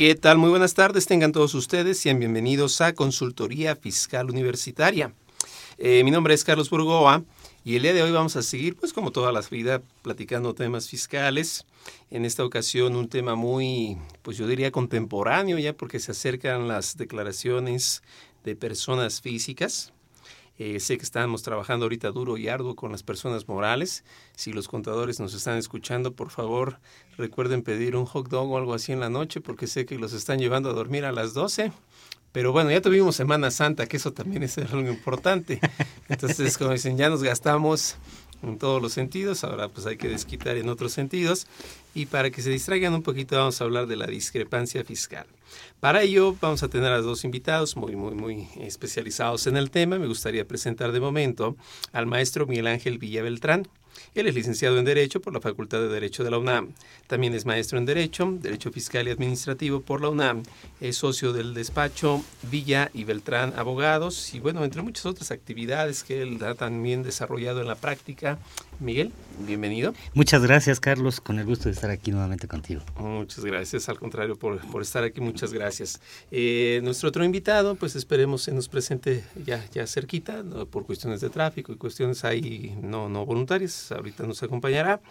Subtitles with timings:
[0.00, 0.38] ¿Qué tal?
[0.38, 5.12] Muy buenas tardes, tengan todos ustedes, sean bienvenidos a Consultoría Fiscal Universitaria.
[5.76, 7.22] Eh, mi nombre es Carlos Burgoa
[7.66, 10.88] y el día de hoy vamos a seguir, pues como toda la vida, platicando temas
[10.88, 11.66] fiscales.
[12.10, 16.96] En esta ocasión un tema muy, pues yo diría contemporáneo ya porque se acercan las
[16.96, 18.02] declaraciones
[18.42, 19.92] de personas físicas.
[20.62, 24.04] Eh, sé que estamos trabajando ahorita duro y arduo con las personas morales.
[24.36, 26.80] Si los contadores nos están escuchando, por favor,
[27.16, 30.12] recuerden pedir un hot dog o algo así en la noche, porque sé que los
[30.12, 31.72] están llevando a dormir a las 12.
[32.32, 35.60] Pero bueno, ya tuvimos Semana Santa, que eso también es algo importante.
[36.10, 37.96] Entonces, como dicen, ya nos gastamos
[38.42, 41.46] en todos los sentidos, ahora pues hay que desquitar en otros sentidos.
[41.94, 45.24] Y para que se distraigan un poquito, vamos a hablar de la discrepancia fiscal.
[45.80, 49.98] Para ello vamos a tener a dos invitados muy, muy, muy especializados en el tema.
[49.98, 51.56] Me gustaría presentar de momento
[51.92, 53.68] al maestro Miguel Ángel Villa Beltrán.
[54.14, 56.72] Él es licenciado en Derecho por la Facultad de Derecho de la UNAM.
[57.06, 60.42] También es maestro en Derecho, Derecho Fiscal y Administrativo por la UNAM.
[60.80, 66.22] Es socio del despacho Villa y Beltrán Abogados y bueno, entre muchas otras actividades que
[66.22, 68.38] él ha también desarrollado en la práctica.
[68.80, 69.12] Miguel,
[69.46, 69.92] bienvenido.
[70.14, 71.20] Muchas gracias, Carlos.
[71.20, 72.80] Con el gusto de estar aquí nuevamente contigo.
[72.98, 75.20] Muchas gracias, al contrario, por, por estar aquí.
[75.20, 76.00] Muchas gracias.
[76.30, 80.64] Eh, nuestro otro invitado, pues esperemos se nos presente ya, ya cerquita, ¿no?
[80.64, 83.92] por cuestiones de tráfico y cuestiones ahí no, no voluntarias.
[83.92, 85.02] Ahorita nos acompañará.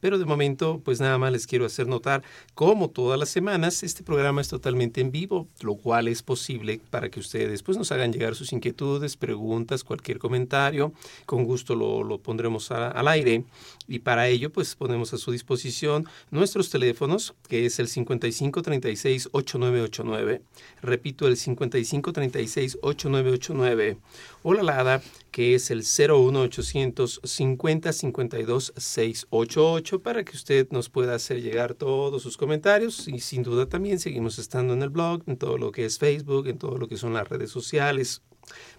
[0.00, 2.22] Pero de momento, pues nada más les quiero hacer notar,
[2.54, 7.10] como todas las semanas, este programa es totalmente en vivo, lo cual es posible para
[7.10, 10.94] que ustedes pues, nos hagan llegar sus inquietudes, preguntas, cualquier comentario.
[11.26, 13.44] Con gusto lo, lo pondremos a, al aire.
[13.86, 20.40] Y para ello, pues ponemos a su disposición nuestros teléfonos, que es el 5536-8989.
[20.80, 23.96] Repito, el 5536-8989.
[24.44, 31.14] O la LADA, que es el 01800 50 52 688 para que usted nos pueda
[31.14, 35.36] hacer llegar todos sus comentarios y sin duda también seguimos estando en el blog, en
[35.36, 38.22] todo lo que es Facebook, en todo lo que son las redes sociales,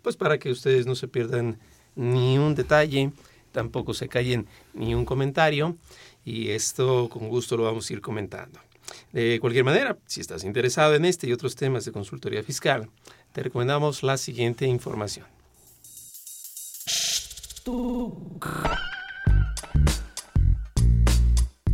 [0.02, 1.60] pues para que ustedes no se pierdan
[1.96, 3.12] ni un detalle,
[3.52, 5.78] tampoco se callen ni un comentario
[6.26, 8.60] y esto con gusto lo vamos a ir comentando.
[9.12, 12.90] De cualquier manera, si estás interesado en este y otros temas de consultoría fiscal,
[13.32, 15.26] te recomendamos la siguiente información.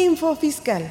[0.00, 0.82] Info Fiscal.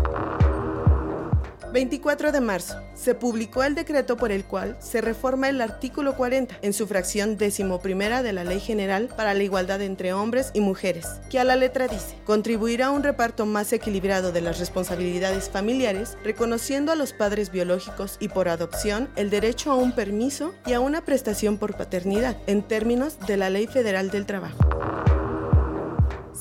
[1.72, 2.80] 24 de marzo.
[2.94, 7.38] Se publicó el decreto por el cual se reforma el artículo 40 en su fracción
[7.38, 11.56] decimoprimera de la Ley General para la Igualdad entre Hombres y Mujeres, que a la
[11.56, 17.12] letra dice, contribuirá a un reparto más equilibrado de las responsabilidades familiares, reconociendo a los
[17.12, 21.76] padres biológicos y por adopción el derecho a un permiso y a una prestación por
[21.76, 24.58] paternidad, en términos de la Ley Federal del Trabajo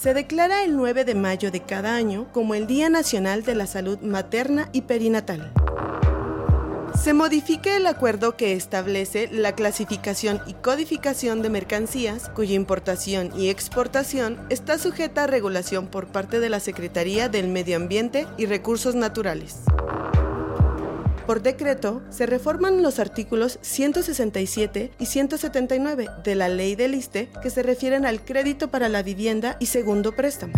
[0.01, 3.67] se declara el 9 de mayo de cada año como el Día Nacional de la
[3.67, 5.53] Salud Materna y Perinatal.
[6.99, 13.49] Se modifica el acuerdo que establece la clasificación y codificación de mercancías cuya importación y
[13.49, 18.95] exportación está sujeta a regulación por parte de la Secretaría del Medio Ambiente y Recursos
[18.95, 19.57] Naturales.
[21.25, 27.49] Por decreto, se reforman los artículos 167 y 179 de la Ley del ISTE que
[27.49, 30.53] se refieren al crédito para la vivienda y segundo préstamo.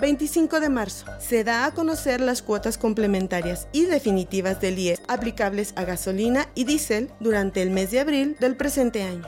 [0.00, 1.06] 25 de marzo.
[1.18, 6.64] Se da a conocer las cuotas complementarias y definitivas del IES aplicables a gasolina y
[6.64, 9.24] diésel durante el mes de abril del presente año.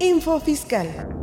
[0.00, 1.13] Info Fiscal.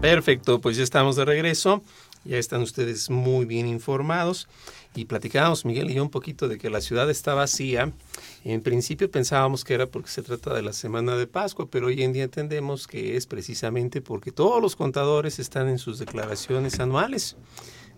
[0.00, 1.82] Perfecto, pues ya estamos de regreso.
[2.24, 4.48] Ya están ustedes muy bien informados.
[4.94, 7.92] Y platicábamos, Miguel y yo, un poquito de que la ciudad está vacía.
[8.42, 12.02] En principio pensábamos que era porque se trata de la semana de Pascua, pero hoy
[12.02, 17.36] en día entendemos que es precisamente porque todos los contadores están en sus declaraciones anuales.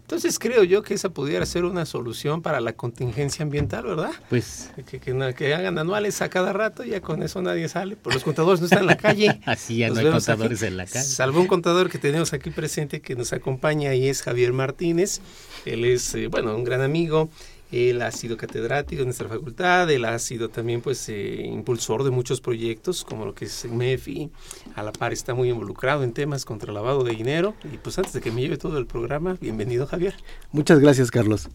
[0.02, 4.10] Entonces creo yo que esa pudiera ser una solución para la contingencia ambiental, ¿verdad?
[4.28, 8.14] Pues que, que, que hagan anuales a cada rato, ya con eso nadie sale, pues
[8.14, 9.40] los contadores no están en la calle.
[9.46, 11.04] Así ya no hay contadores en la calle.
[11.04, 15.20] Salvo un contador que tenemos aquí presente que nos acompaña y es Javier Martínez.
[15.64, 17.30] Él es, eh, bueno, un gran amigo,
[17.72, 22.10] él ha sido catedrático en nuestra facultad, él ha sido también pues eh, impulsor de
[22.10, 24.30] muchos proyectos como lo que es MEFI,
[24.76, 27.98] a la par está muy involucrado en temas contra el lavado de dinero y pues
[27.98, 30.14] antes de que me lleve todo el programa, bienvenido Javier.
[30.52, 31.48] Muchas gracias Carlos.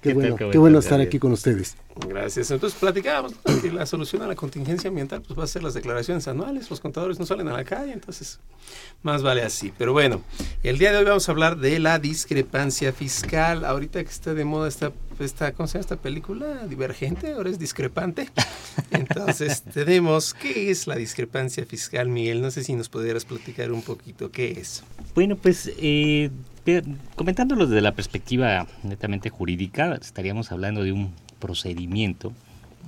[0.00, 1.76] Qué, bueno, qué bueno estar aquí con ustedes.
[2.06, 2.50] Gracias.
[2.52, 6.28] Entonces platicábamos que la solución a la contingencia ambiental pues va a ser las declaraciones
[6.28, 6.70] anuales.
[6.70, 8.38] Los contadores no salen a la calle, entonces
[9.02, 9.72] más vale así.
[9.76, 10.22] Pero bueno,
[10.62, 13.64] el día de hoy vamos a hablar de la discrepancia fiscal.
[13.64, 16.66] Ahorita que está de moda esta, esta ¿cómo se llama esta película?
[16.68, 18.30] Divergente, ahora es discrepante.
[18.92, 22.40] Entonces tenemos, ¿qué es la discrepancia fiscal, Miguel?
[22.40, 24.84] No sé si nos pudieras platicar un poquito qué es.
[25.16, 26.30] Bueno, pues eh,
[27.16, 32.32] comentándolo desde la perspectiva netamente jurídica, estaríamos hablando de un procedimiento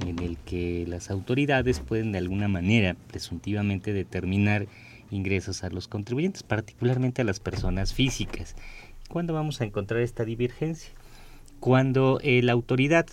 [0.06, 4.66] en el que las autoridades pueden de alguna manera presuntivamente determinar
[5.10, 8.54] ingresos a los contribuyentes, particularmente a las personas físicas.
[9.08, 10.92] ¿Cuándo vamos a encontrar esta divergencia?
[11.58, 13.06] Cuando la autoridad,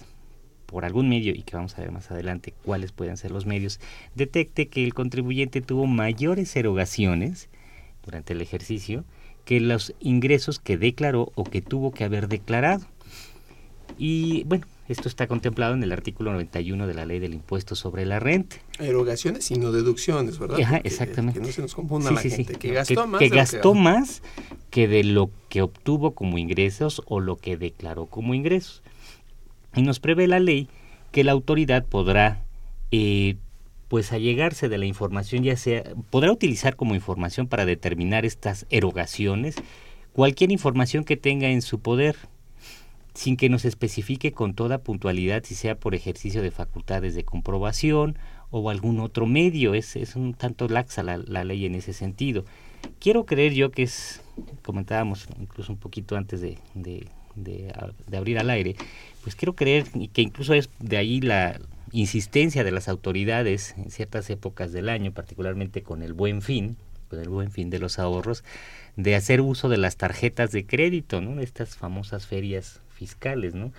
[0.65, 3.79] por algún medio, y que vamos a ver más adelante cuáles pueden ser los medios,
[4.15, 7.49] detecte que el contribuyente tuvo mayores erogaciones
[8.05, 9.03] durante el ejercicio
[9.47, 12.85] que los ingresos que declaró o que tuvo que haber declarado.
[13.97, 18.05] Y bueno, esto está contemplado en el artículo 91 de la ley del impuesto sobre
[18.05, 18.57] la renta.
[18.77, 20.59] Erogaciones y no deducciones, ¿verdad?
[20.59, 21.39] Ajá, exactamente.
[21.39, 23.19] Que, no se nos confunda la gente, que gastó más.
[23.19, 24.21] Que gastó más
[24.69, 28.83] que de lo que obtuvo como ingresos o lo que declaró como ingresos.
[29.77, 30.67] Y nos prevé la ley
[31.13, 32.43] que la autoridad podrá
[32.91, 33.37] eh,
[33.87, 39.55] pues allegarse de la información, ya sea, podrá utilizar como información para determinar estas erogaciones
[40.17, 42.15] cualquier información que tenga en su poder,
[43.13, 48.17] sin que nos especifique con toda puntualidad si sea por ejercicio de facultades de comprobación
[48.49, 49.75] o algún otro medio.
[49.75, 52.45] Es, es un tanto laxa la, la ley en ese sentido.
[52.99, 54.23] Quiero creer yo que es,
[54.63, 57.05] comentábamos incluso un poquito antes de, de,
[57.35, 57.71] de,
[58.07, 58.75] de abrir al aire,
[59.21, 61.59] pues quiero creer que incluso es de ahí la,
[61.91, 66.77] insistencia de las autoridades en ciertas épocas del año, particularmente con el buen fin,
[67.09, 68.43] con el buen fin de los ahorros,
[68.95, 71.41] de hacer uso de las tarjetas de crédito, ¿no?
[71.41, 73.71] Estas famosas ferias fiscales, ¿no?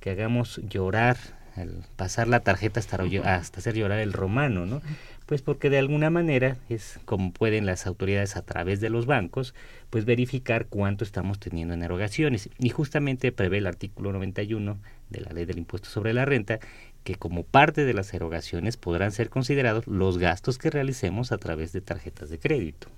[0.00, 1.18] Que hagamos llorar,
[1.56, 4.80] al pasar la tarjeta hasta, hasta hacer llorar el romano, ¿no?
[5.26, 9.54] Pues porque de alguna manera es como pueden las autoridades a través de los bancos,
[9.88, 12.48] pues verificar cuánto estamos teniendo en erogaciones.
[12.58, 14.78] Y justamente prevé el artículo 91
[15.08, 16.58] de la ley del impuesto sobre la renta
[17.04, 21.72] que como parte de las erogaciones podrán ser considerados los gastos que realicemos a través
[21.72, 22.88] de tarjetas de crédito.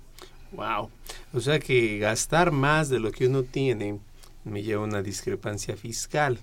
[0.51, 0.89] Wow.
[1.33, 3.99] O sea que gastar más de lo que uno tiene
[4.43, 6.39] me lleva a una discrepancia fiscal.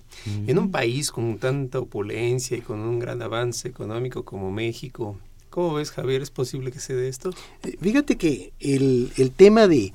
[0.47, 5.17] En un país con tanta opulencia y con un gran avance económico como México,
[5.49, 6.21] ¿cómo ves, Javier?
[6.21, 7.29] ¿Es posible que se dé esto?
[7.63, 9.93] Eh, fíjate que el, el tema de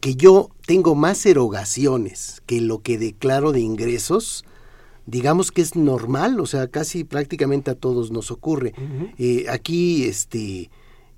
[0.00, 4.44] que yo tengo más erogaciones que lo que declaro de ingresos,
[5.06, 8.74] digamos que es normal, o sea, casi prácticamente a todos nos ocurre.
[9.18, 10.70] Eh, aquí, este,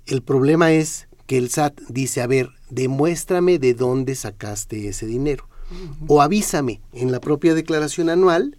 [0.05, 5.47] el problema es que el SAT dice, a ver, demuéstrame de dónde sacaste ese dinero.
[6.07, 8.57] O avísame, en la propia declaración anual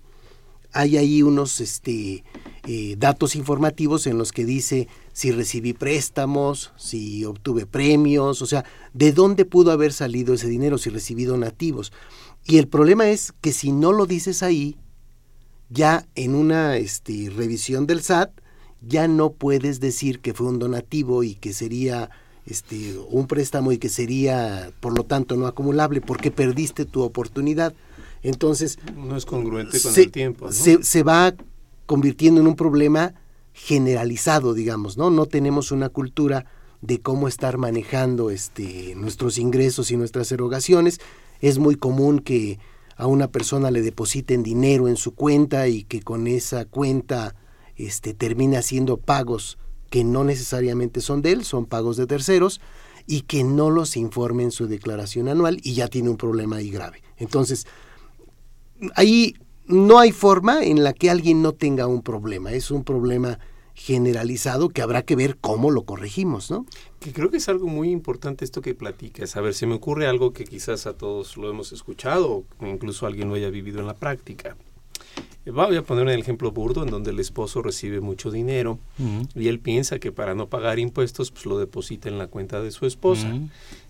[0.73, 2.23] hay ahí unos este,
[2.67, 8.65] eh, datos informativos en los que dice si recibí préstamos, si obtuve premios, o sea,
[8.95, 11.93] de dónde pudo haber salido ese dinero, si recibí donativos.
[12.45, 14.77] Y el problema es que si no lo dices ahí,
[15.71, 18.31] ya en una este, revisión del SAT,
[18.83, 22.11] ya no puedes decir que fue un donativo y que sería
[22.47, 27.73] este, un préstamo y que sería, por lo tanto, no acumulable, porque perdiste tu oportunidad.
[28.23, 28.79] Entonces...
[28.97, 30.53] No es congruente con el tiempo.
[30.53, 31.35] Se, se va
[31.87, 33.15] convirtiendo en un problema
[33.53, 35.11] generalizado, digamos, ¿no?
[35.11, 36.47] No tenemos una cultura
[36.83, 41.01] de cómo estar manejando este, nuestros ingresos y nuestras erogaciones.
[41.41, 42.59] Es muy común que
[43.01, 47.35] a una persona le depositen dinero en su cuenta y que con esa cuenta
[47.77, 52.61] este, termine haciendo pagos que no necesariamente son de él, son pagos de terceros,
[53.07, 56.71] y que no los informe en su declaración anual y ya tiene un problema ahí
[56.71, 57.03] grave.
[57.17, 57.67] Entonces,
[58.95, 63.39] ahí no hay forma en la que alguien no tenga un problema, es un problema
[63.73, 66.67] generalizado que habrá que ver cómo lo corregimos, ¿no?
[67.01, 69.35] Que creo que es algo muy importante esto que platicas.
[69.37, 73.07] A ver, se me ocurre algo que quizás a todos lo hemos escuchado o incluso
[73.07, 74.55] alguien lo haya vivido en la práctica.
[75.47, 78.79] Eh, Voy a poner un ejemplo burdo en donde el esposo recibe mucho dinero
[79.35, 82.71] y él piensa que para no pagar impuestos pues lo deposita en la cuenta de
[82.71, 83.35] su esposa.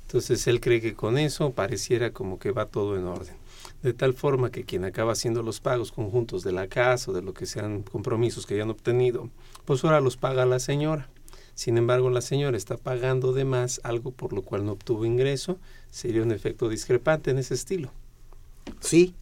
[0.03, 3.35] Entonces él cree que con eso pareciera como que va todo en orden.
[3.83, 7.23] De tal forma que quien acaba haciendo los pagos conjuntos de la casa o de
[7.23, 9.31] lo que sean compromisos que hayan obtenido,
[9.65, 11.09] pues ahora los paga la señora.
[11.61, 15.59] Sin embargo, la señora está pagando de más algo por lo cual no obtuvo ingreso.
[15.91, 17.93] Sería un efecto discrepante en ese estilo.
[18.81, 19.15] Sí,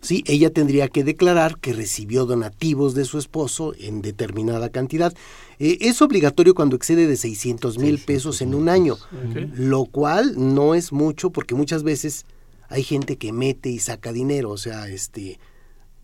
[0.00, 5.12] sí, ella tendría que declarar que recibió donativos de su esposo en determinada cantidad.
[5.58, 8.96] Eh, es obligatorio cuando excede de 600 mil pesos en un año,
[9.54, 12.24] lo cual no es mucho porque muchas veces
[12.70, 15.38] hay gente que mete y saca dinero, o sea, este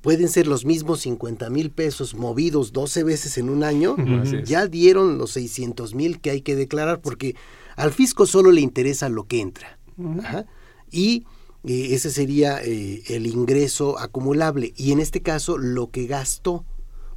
[0.09, 3.95] pueden ser los mismos 50 mil pesos movidos 12 veces en un año,
[4.43, 7.37] ya dieron los 600 mil que hay que declarar porque
[7.77, 9.79] al fisco solo le interesa lo que entra.
[10.21, 10.47] Ajá.
[10.91, 11.27] Y
[11.63, 14.73] eh, ese sería eh, el ingreso acumulable.
[14.79, 16.65] Y en este caso, lo que gastó.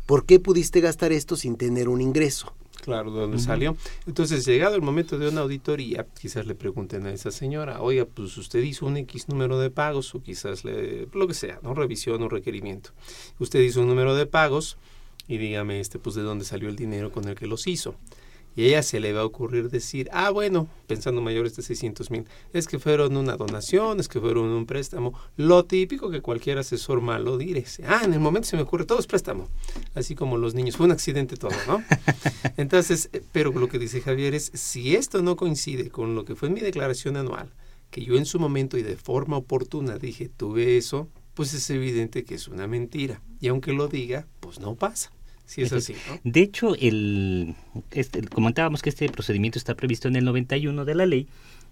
[0.05, 2.53] ¿Por qué pudiste gastar esto sin tener un ingreso?
[2.81, 3.77] Claro, de dónde salió.
[4.07, 8.35] Entonces, llegado el momento de una auditoría, quizás le pregunten a esa señora, oiga, pues
[8.38, 11.75] usted hizo un X número de pagos, o quizás le, lo que sea, ¿no?
[11.75, 12.89] Revisión o requerimiento.
[13.39, 14.77] Usted hizo un número de pagos
[15.27, 17.95] y dígame, este, pues de dónde salió el dinero con el que los hizo.
[18.55, 22.12] Y a ella se le va a ocurrir decir, ah, bueno, pensando mayores de 600
[22.12, 25.13] mil, es que fueron una donación, es que fueron un préstamo.
[25.38, 29.00] Lo típico que cualquier asesor malo dice, ah, en el momento se me ocurre, todo
[29.00, 29.48] es préstamo.
[29.93, 31.84] Así como los niños, fue un accidente todo, ¿no?
[32.58, 36.36] Entonces, eh, pero lo que dice Javier es, si esto no coincide con lo que
[36.36, 37.51] fue en mi declaración anual,
[37.89, 42.24] que yo en su momento y de forma oportuna dije, tuve eso, pues es evidente
[42.24, 43.22] que es una mentira.
[43.39, 45.12] Y aunque lo diga, pues no pasa.
[45.45, 45.95] Si es así.
[46.24, 47.55] De hecho, el,
[47.91, 51.27] este, comentábamos que este procedimiento está previsto en el 91 de la ley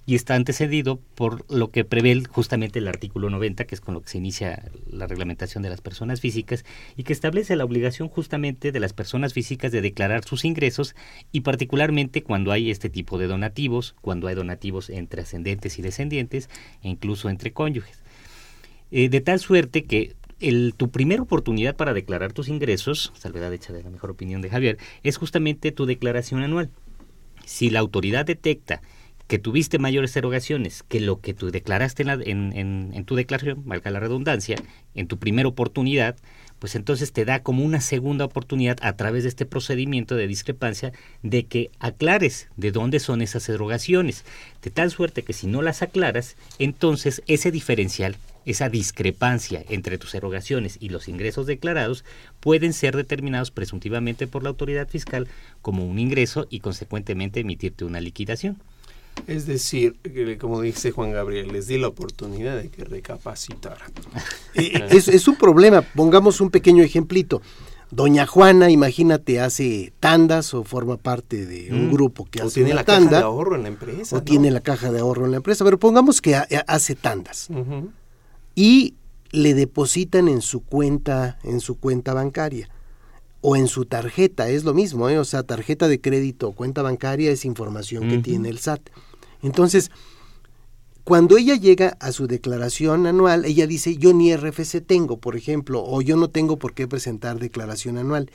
[0.06, 4.02] y está antecedido por lo que prevé justamente el artículo 90, que es con lo
[4.02, 6.66] que se inicia la reglamentación de las personas físicas
[6.98, 10.96] y que establece la obligación justamente de las personas físicas de declarar sus ingresos
[11.32, 16.50] y particularmente cuando hay este tipo de donativos, cuando hay donativos entre ascendentes y descendientes
[16.82, 18.02] e incluso entre cónyuges.
[18.92, 23.74] Eh, de tal suerte que el, tu primera oportunidad para declarar tus ingresos, salvedad hecha
[23.74, 26.70] de la mejor opinión de Javier, es justamente tu declaración anual.
[27.46, 28.82] Si la autoridad detecta
[29.28, 33.16] que tuviste mayores erogaciones que lo que tú declaraste en, la, en, en, en tu
[33.16, 34.58] declaración, valga la redundancia,
[34.96, 36.18] en tu primera oportunidad,
[36.60, 40.92] pues entonces te da como una segunda oportunidad a través de este procedimiento de discrepancia
[41.24, 44.26] de que aclares de dónde son esas erogaciones,
[44.62, 50.14] de tal suerte que si no las aclaras, entonces ese diferencial, esa discrepancia entre tus
[50.16, 52.04] erogaciones y los ingresos declarados
[52.40, 55.28] pueden ser determinados presuntivamente por la autoridad fiscal
[55.62, 58.58] como un ingreso y consecuentemente emitirte una liquidación.
[59.28, 59.96] Es decir,
[60.40, 63.92] como dice Juan Gabriel, les di la oportunidad de que recapacitaran.
[64.56, 65.82] Eh, es, es, un problema.
[65.82, 67.42] Pongamos un pequeño ejemplito.
[67.92, 71.92] Doña Juana, imagínate, hace tandas o forma parte de un mm.
[71.92, 73.10] grupo que o hace tiene una la tanda.
[73.10, 74.16] caja de ahorro en la empresa.
[74.16, 74.26] O ¿no?
[74.26, 75.64] tiene la caja de ahorro en la empresa.
[75.64, 77.48] Pero pongamos que ha, hace tandas.
[77.50, 77.90] Uh -huh.
[78.56, 78.96] Y
[79.32, 82.70] le depositan en su cuenta, en su cuenta bancaria
[83.42, 85.18] o en su tarjeta, es lo mismo, ¿eh?
[85.18, 88.10] o sea, tarjeta de crédito o cuenta bancaria es información uh -huh.
[88.10, 88.82] que tiene el SAT.
[89.42, 89.92] Entonces,
[91.04, 95.84] cuando ella llega a su declaración anual, ella dice, yo ni RFC tengo, por ejemplo,
[95.84, 98.30] o yo no tengo por qué presentar declaración anual.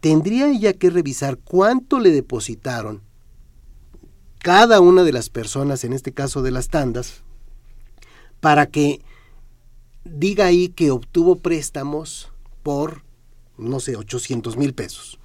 [0.00, 3.02] Tendría ella que revisar cuánto le depositaron
[4.38, 7.24] cada una de las personas, en este caso de las tandas,
[8.38, 9.02] para que
[10.04, 12.30] diga ahí que obtuvo préstamos
[12.62, 13.02] por,
[13.58, 15.18] no sé, 800 mil pesos.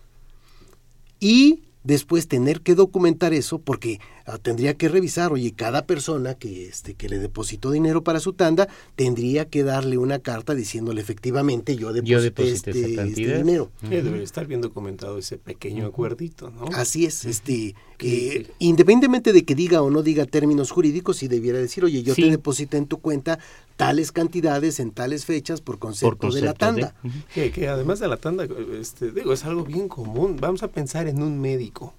[1.20, 4.00] Y después tener que documentar eso porque
[4.38, 8.68] tendría que revisar, oye, cada persona que, este, que le depositó dinero para su tanda
[8.96, 13.04] tendría que darle una carta diciéndole efectivamente yo deposité, yo deposité este, este,
[13.38, 13.72] dinero.
[13.84, 14.02] Uh -huh.
[14.04, 16.66] Debería estar bien documentado ese pequeño acuerdito, ¿no?
[16.74, 21.60] Así es, este, eh, independientemente de que diga o no diga términos jurídicos, si debiera
[21.60, 22.24] decir, oye, yo sí.
[22.24, 23.40] te deposité en tu cuenta
[23.76, 26.96] tales cantidades en tales fechas por concepto, por concepto de la tanda.
[27.04, 27.24] De, uh -huh.
[27.34, 28.48] que, que, además de la tanda,
[28.80, 30.38] este, digo, es algo bien común.
[30.40, 31.94] Vamos a pensar en un médico.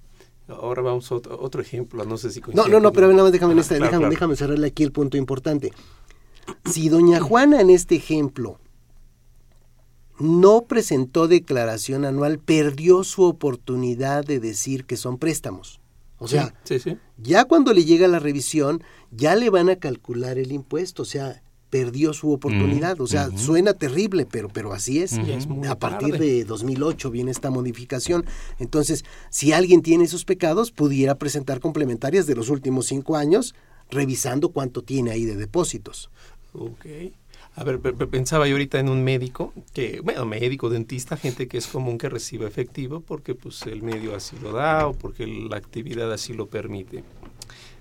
[0.48, 3.54] Ahora vamos a otro, ejemplo, no sé si No, no, no, pero nada más déjame,
[3.54, 4.10] ah, esta, claro, déjame, claro.
[4.10, 5.72] déjame cerrarle aquí el punto importante.
[6.70, 8.58] Si doña Juana en este ejemplo
[10.18, 15.80] no presentó declaración anual, perdió su oportunidad de decir que son préstamos.
[16.18, 16.98] O sea, sí, sí.
[17.18, 21.02] ya cuando le llega la revisión, ya le van a calcular el impuesto.
[21.02, 23.00] O sea, perdió su oportunidad.
[23.00, 25.18] O sea, suena terrible, pero, pero así es.
[25.66, 28.26] a partir de 2008 viene esta modificación.
[28.58, 33.54] Entonces, si alguien tiene esos pecados, pudiera presentar complementarias de los últimos cinco años,
[33.90, 36.10] revisando cuánto tiene ahí de depósitos.
[36.52, 36.84] Ok.
[37.54, 41.66] A ver, pensaba yo ahorita en un médico, que, bueno, médico, dentista, gente que es
[41.66, 46.12] común que reciba efectivo porque pues el medio así lo da o porque la actividad
[46.12, 47.02] así lo permite.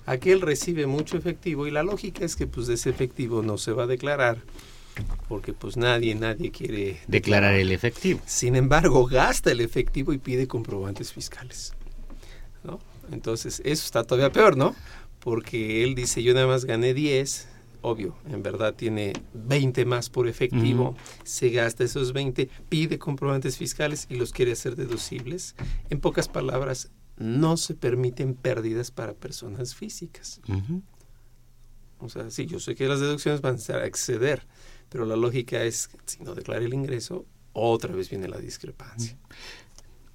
[0.06, 3.72] Aquel recibe mucho efectivo y la lógica es que pues de ese efectivo no se
[3.72, 4.40] va a declarar
[5.28, 8.20] porque pues nadie, nadie quiere declarar el efectivo.
[8.26, 11.74] Sin embargo, gasta el efectivo y pide comprobantes fiscales.
[12.64, 12.80] ¿no?
[13.12, 14.76] Entonces, eso está todavía peor, ¿no?
[15.20, 17.48] Porque él dice, yo nada más gané 10,
[17.82, 24.08] obvio, en verdad tiene 20 más por efectivo, se gasta esos 20, pide comprobantes fiscales
[24.10, 25.56] y los quiere hacer deducibles.
[25.90, 26.90] En pocas palabras,
[27.22, 30.42] no se permiten pérdidas para personas físicas.
[32.00, 34.44] O sea, sí, yo sé que las deducciones van a exceder,
[34.90, 39.18] pero la lógica es, si no declara el ingreso, otra vez viene la discrepancia.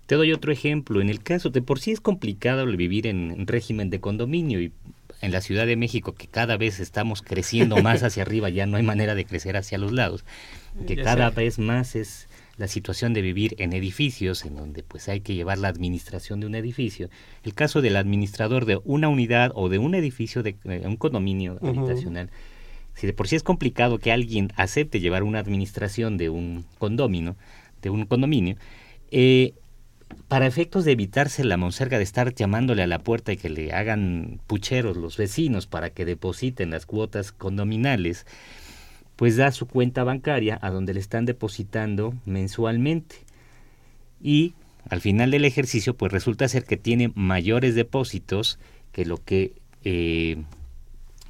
[0.07, 1.01] Te doy otro ejemplo.
[1.01, 4.73] En el caso de por sí es complicado vivir en régimen de condominio y
[5.21, 8.77] en la Ciudad de México, que cada vez estamos creciendo más hacia arriba, ya no
[8.77, 10.25] hay manera de crecer hacia los lados,
[10.87, 12.25] que cada vez más es
[12.59, 16.47] la situación de vivir en edificios, en donde pues hay que llevar la administración de
[16.47, 17.11] un edificio.
[17.45, 21.59] El caso del administrador de una unidad o de un edificio, de eh, un condominio
[21.63, 22.31] habitacional,
[22.95, 27.37] si de por sí es complicado que alguien acepte llevar una administración de un condominio,
[27.83, 28.57] de un condominio,
[29.11, 29.53] eh,
[30.29, 33.73] para efectos de evitarse la monserga de estar llamándole a la puerta y que le
[33.73, 38.27] hagan pucheros los vecinos para que depositen las cuotas condominales,
[39.17, 43.17] pues da su cuenta bancaria a donde le están depositando mensualmente.
[44.23, 44.55] Y
[44.89, 48.59] al final del ejercicio, pues resulta ser que tiene mayores depósitos
[48.93, 49.53] que lo que
[49.85, 50.37] eh,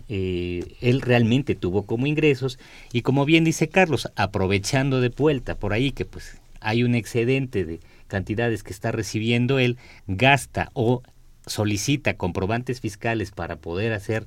[0.09, 2.59] eh, él realmente tuvo como ingresos.
[2.93, 7.65] Y como bien dice Carlos, aprovechando de vuelta por ahí que pues hay un excedente
[7.65, 11.03] de cantidades que está recibiendo él, gasta o
[11.47, 14.27] solicita comprobantes fiscales para poder hacer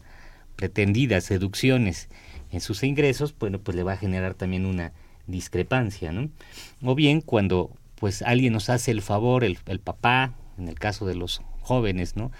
[0.55, 2.09] pretendidas deducciones
[2.51, 4.93] en sus ingresos, bueno, pues le va a generar también una
[5.27, 6.29] discrepancia, ¿no?
[6.83, 11.05] O bien cuando pues alguien nos hace el favor, el, el papá, en el caso
[11.05, 12.31] de los jóvenes, ¿no?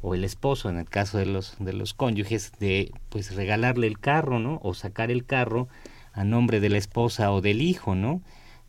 [0.00, 3.98] o el esposo en el caso de los de los cónyuges de pues regalarle el
[3.98, 4.60] carro, ¿no?
[4.62, 5.68] o sacar el carro
[6.12, 8.22] a nombre de la esposa o del hijo, ¿no?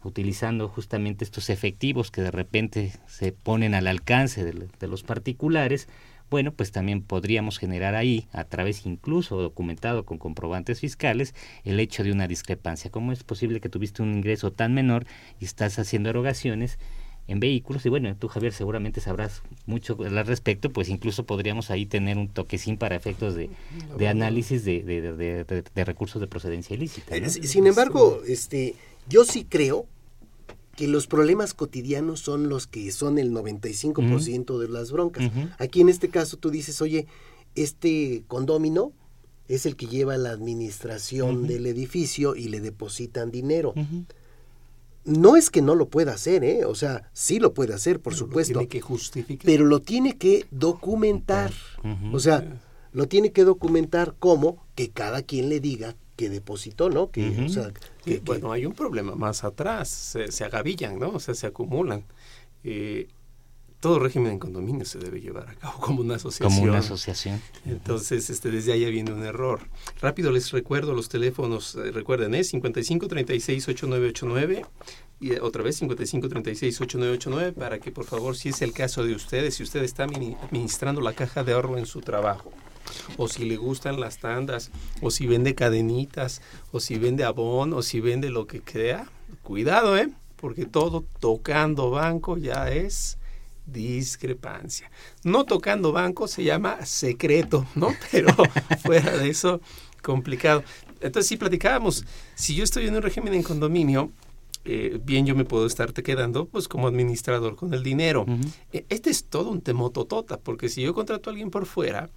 [0.04, 5.90] utilizando justamente estos efectivos que de repente se ponen al alcance de, los particulares,
[6.30, 12.04] bueno, pues también podríamos generar ahí, a través incluso documentado con comprobantes fiscales, el hecho
[12.04, 12.92] de una discrepancia.
[12.92, 15.06] ¿Cómo es posible que tuviste un ingreso tan menor
[15.40, 16.78] y estás haciendo erogaciones
[17.28, 17.86] en vehículos?
[17.86, 22.30] Y bueno, tú Javier seguramente sabrás mucho al respecto, pues incluso podríamos ahí tener un
[22.30, 23.50] toquecín para efectos de,
[24.08, 27.16] análisis de, de, recursos de procedencia ilícita.
[27.30, 28.76] Sin embargo, este
[29.08, 29.88] yo sí creo
[30.80, 35.30] que los problemas cotidianos son los que son el 95% de las broncas.
[35.58, 37.06] Aquí en este caso tú dices, oye,
[37.54, 38.94] este condomino
[39.50, 43.74] es el que lleva la administración del edificio y le depositan dinero.
[45.04, 46.64] No es que no lo pueda hacer, ¿eh?
[46.64, 48.54] O sea, sí lo puede hacer, por supuesto.
[48.54, 49.46] tiene que justificar.
[49.46, 51.52] Pero lo tiene que documentar.
[52.14, 52.58] O sea,
[52.94, 57.12] lo tiene que documentar como que cada quien le diga que depositó, ¿no?
[57.12, 57.72] Que, o sea,
[58.04, 61.12] que, bueno, hay un problema más atrás, se, se, agavillan, ¿no?
[61.12, 62.04] O sea, se acumulan.
[62.66, 63.08] Eh,
[63.80, 66.60] todo régimen en condominio se debe llevar a cabo como una asociación.
[66.60, 67.42] Como una asociación.
[67.66, 69.62] Entonces, este, desde ahí viene un error.
[70.02, 72.44] Rápido les recuerdo los teléfonos, eh, recuerden, ¿eh?
[72.44, 74.66] 55 36 8989
[75.22, 79.06] y eh, otra vez 55 36 8989 para que por favor, si es el caso
[79.06, 82.52] de ustedes, si usted está administrando la caja de ahorro en su trabajo,
[83.18, 84.72] o si le gustan las tandas,
[85.02, 89.08] o si vende cadenitas, o si vende abón, o si vende lo que crea,
[89.44, 90.10] cuidado, ¿eh?
[90.36, 93.18] Porque todo tocando banco ya es
[93.66, 94.90] discrepancia.
[95.24, 97.90] No tocando banco se llama secreto, ¿no?
[98.12, 98.34] Pero
[98.84, 99.62] fuera de eso,
[100.02, 100.64] complicado.
[101.02, 104.12] Entonces, si platicábamos, si yo estoy en un régimen en condominio,
[104.66, 108.26] eh, bien yo me puedo estarte quedando pues como administrador con el dinero.
[108.74, 112.10] E, este es todo un temototota, porque si yo contrato a alguien por fuera,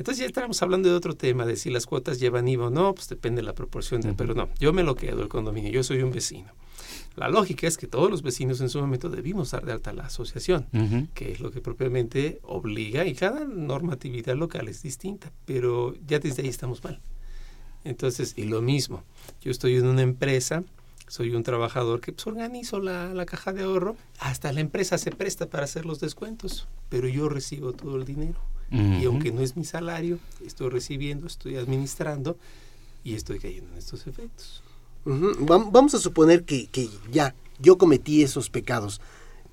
[0.00, 2.94] entonces ya estábamos hablando de otro tema, de si las cuotas llevan IVA o no,
[2.94, 6.00] pues depende de la proporción, pero no, yo me lo quedo el condominio, yo soy
[6.00, 6.50] un vecino.
[7.16, 10.04] La lógica es que todos los vecinos en su momento debimos dar de alta la
[10.04, 10.66] asociación,
[11.12, 16.44] que es lo que propiamente obliga, y cada normatividad local es distinta, pero ya desde
[16.44, 16.98] ahí estamos mal.
[17.84, 19.04] Entonces, y lo mismo,
[19.42, 20.64] yo estoy en una empresa,
[21.08, 25.10] soy un trabajador que pues, organizo la, la, caja de ahorro, hasta la empresa se
[25.10, 28.40] presta para hacer los descuentos, pero yo recibo todo el dinero.
[28.70, 32.36] Y aunque no es mi salario, estoy recibiendo, estoy administrando
[33.02, 34.62] y estoy cayendo en estos efectos.
[35.04, 39.00] Vamos a suponer que, que, ya yo cometí esos pecados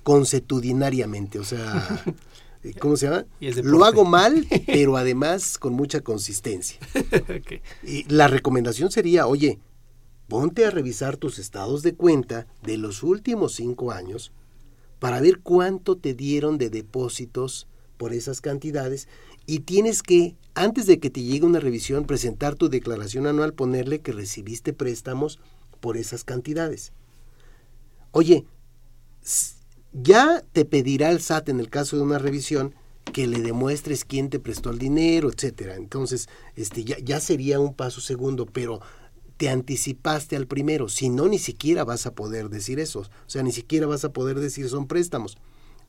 [0.03, 2.03] consuetudinariamente, o sea,
[2.79, 3.25] ¿cómo se llama?
[3.63, 6.79] Lo hago mal, pero además con mucha consistencia.
[7.83, 9.59] Y la recomendación sería, oye,
[10.27, 14.31] ponte a revisar tus estados de cuenta de los últimos cinco años
[14.99, 19.07] para ver cuánto te dieron de depósitos por esas cantidades
[19.45, 23.99] y tienes que, antes de que te llegue una revisión, presentar tu declaración anual, ponerle
[23.99, 25.39] que recibiste préstamos
[25.79, 26.91] por esas cantidades.
[28.11, 28.45] Oye,
[29.93, 32.75] ya te pedirá el SAT en el caso de una revisión
[33.13, 35.75] que le demuestres quién te prestó el dinero, etcétera.
[35.75, 38.81] Entonces, este ya, ya sería un paso segundo, pero
[39.37, 43.43] te anticipaste al primero, si no ni siquiera vas a poder decir eso, o sea,
[43.43, 45.37] ni siquiera vas a poder decir son préstamos.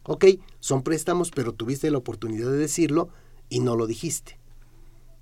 [0.08, 0.24] Ok,
[0.58, 3.10] son préstamos, pero tuviste la oportunidad de decirlo
[3.50, 4.38] y no lo dijiste.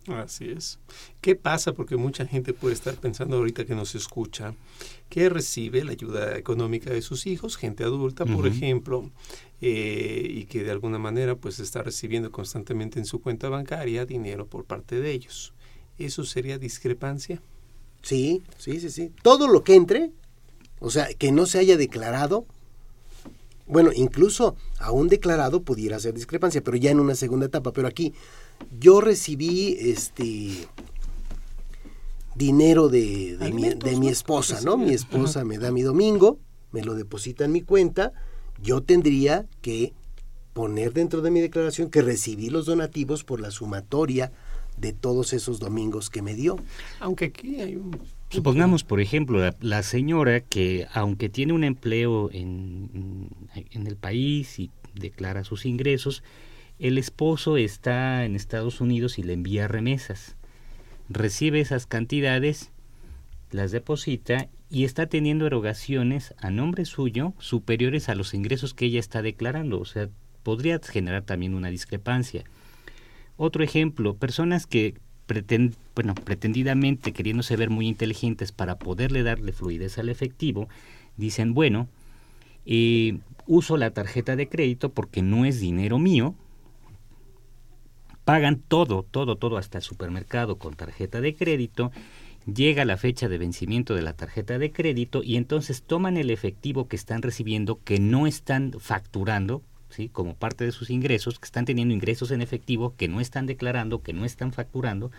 [0.06, 0.78] Así es.
[1.20, 1.72] ¿Qué pasa?
[1.72, 4.54] Porque mucha gente puede estar pensando ahorita que nos escucha,
[5.08, 9.10] que recibe la ayuda económica de sus hijos, gente adulta, por ejemplo,
[9.60, 14.46] eh, y que de alguna manera pues está recibiendo constantemente en su cuenta bancaria dinero
[14.46, 15.52] por parte de ellos.
[15.98, 17.42] ¿Eso sería discrepancia?
[18.02, 19.12] Sí, sí, sí, sí.
[19.20, 20.12] Todo lo que entre,
[20.78, 22.46] o sea, que no se haya declarado,
[23.66, 27.72] bueno, incluso aún declarado pudiera ser discrepancia, pero ya en una segunda etapa.
[27.72, 28.14] Pero aquí
[28.78, 30.68] yo recibí este
[32.34, 34.76] dinero de, de, mi, de mi, esposa, ¿no?
[34.76, 36.38] Mi esposa me da mi domingo,
[36.70, 38.12] me lo deposita en mi cuenta,
[38.62, 39.94] yo tendría que
[40.52, 44.32] poner dentro de mi declaración que recibí los donativos por la sumatoria
[44.76, 46.56] de todos esos domingos que me dio.
[47.00, 47.98] Aunque aquí hay un
[48.36, 54.70] Supongamos, por ejemplo, la, señora que, aunque tiene un empleo en, en, el país y
[54.92, 56.22] declara sus ingresos,
[56.78, 60.36] el esposo está en Estados Unidos y le envía remesas.
[61.08, 62.72] Recibe esas cantidades,
[63.52, 69.00] las deposita y está teniendo erogaciones a nombre suyo superiores a los ingresos que ella
[69.00, 69.80] está declarando.
[69.80, 70.10] O sea,
[70.42, 72.44] podría generar también una discrepancia.
[73.38, 74.94] Otro ejemplo, personas que
[75.94, 80.68] bueno, pretendidamente queriéndose ver muy inteligentes para poderle darle fluidez al efectivo,
[81.16, 81.88] dicen, bueno,
[82.64, 86.34] eh, uso la tarjeta de crédito porque no es dinero mío,
[88.24, 91.92] pagan todo, todo, todo hasta el supermercado con tarjeta de crédito,
[92.52, 96.88] llega la fecha de vencimiento de la tarjeta de crédito y entonces toman el efectivo
[96.88, 99.62] que están recibiendo, que no están facturando,
[100.12, 104.02] como parte de sus ingresos, que están teniendo ingresos en efectivo, que no están declarando,
[104.02, 105.10] que no están facturando,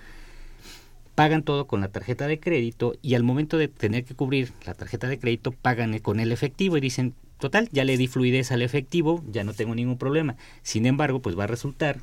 [1.15, 4.75] pagan todo con la tarjeta de crédito y al momento de tener que cubrir la
[4.75, 8.61] tarjeta de crédito pagan con el efectivo y dicen, total, ya le di fluidez al
[8.61, 10.35] efectivo, ya no tengo ningún problema.
[10.61, 11.97] Sin embargo, pues va a resultar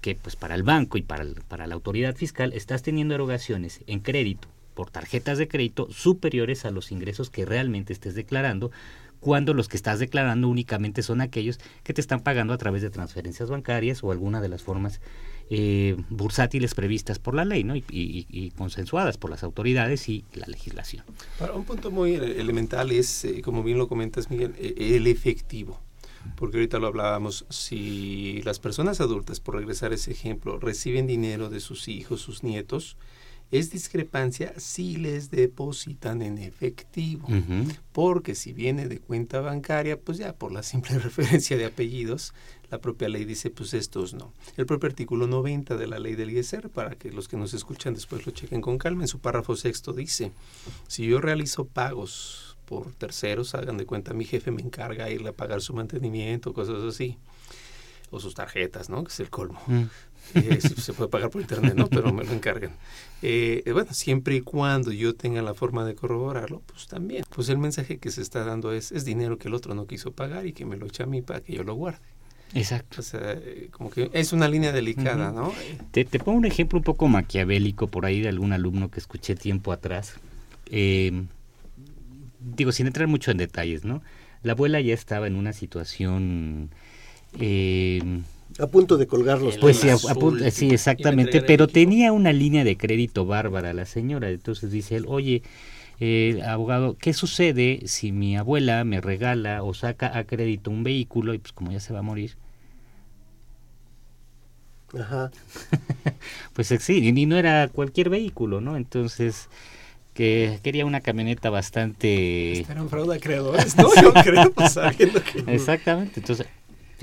[0.00, 4.00] que pues para el banco y para, para la autoridad fiscal estás teniendo erogaciones en
[4.00, 8.70] crédito por tarjetas de crédito superiores a los ingresos que realmente estés declarando,
[9.24, 12.90] cuando los que estás declarando únicamente son aquellos que te están pagando a través de
[12.90, 15.00] transferencias bancarias o alguna de las formas
[15.48, 17.74] eh, bursátiles previstas por la ley ¿no?
[17.74, 21.06] y, consensuadas por las autoridades y la legislación.
[21.38, 25.80] Para un punto muy elemental es, eh, como bien lo comentas Miguel, e, el efectivo.
[26.36, 31.48] Porque ahorita lo hablábamos, si las personas adultas, por regresar a ese ejemplo, reciben dinero
[31.48, 32.98] de sus hijos, sus nietos,
[33.54, 37.28] es discrepancia si les depositan en efectivo,
[37.92, 42.34] porque si viene de cuenta bancaria, pues ya por la simple referencia de apellidos,
[42.72, 44.32] la propia ley dice, pues estos no.
[44.56, 47.94] El propio artículo 90 de la ley del ISR, para que los que nos escuchan
[47.94, 50.32] después lo chequen con calma, en su párrafo sexto dice,
[50.88, 55.32] si yo realizo pagos por terceros, hagan de cuenta, mi jefe me encarga irle a
[55.32, 57.18] pagar su mantenimiento, cosas así,
[58.10, 59.04] o sus tarjetas, ¿no?
[59.04, 59.62] Que es el colmo.
[59.68, 59.84] Mm.
[60.34, 61.88] Eh, se puede pagar por internet, ¿no?
[61.88, 62.72] Pero me lo encargan.
[63.22, 67.24] Eh, bueno, siempre y cuando yo tenga la forma de corroborarlo, pues también.
[67.30, 70.12] Pues el mensaje que se está dando es, es dinero que el otro no quiso
[70.12, 72.00] pagar y que me lo echa a mí para que yo lo guarde.
[72.52, 73.00] Exacto.
[73.00, 75.52] O sea, eh, como que es una línea delicada, ¿no?
[75.92, 79.36] Te, te, pongo un ejemplo un poco maquiavélico por ahí de algún alumno que escuché
[79.36, 80.14] tiempo atrás.
[80.68, 84.02] digo, sin entrar mucho en detalles, ¿no?
[84.42, 86.70] La abuela ya estaba en una situación...
[87.40, 88.22] Eh,
[88.58, 89.88] a punto de colgar los Pues sí,
[90.50, 95.42] sí, exactamente, pero tenía una línea de crédito bárbara la señora, entonces dice él, oye,
[96.00, 101.34] eh, abogado, ¿qué sucede si mi abuela me regala o saca a crédito un vehículo
[101.34, 102.36] y pues como ya se va a morir?
[104.98, 105.30] Ajá.
[106.52, 108.76] pues sí, y no era cualquier vehículo, ¿no?
[108.76, 109.48] Entonces,
[110.14, 112.60] que quería una camioneta bastante...
[112.60, 113.88] Era un fraude a creadores, ¿no?
[114.00, 115.52] Yo creo, pues, sabiendo que...
[115.52, 116.46] Exactamente, entonces,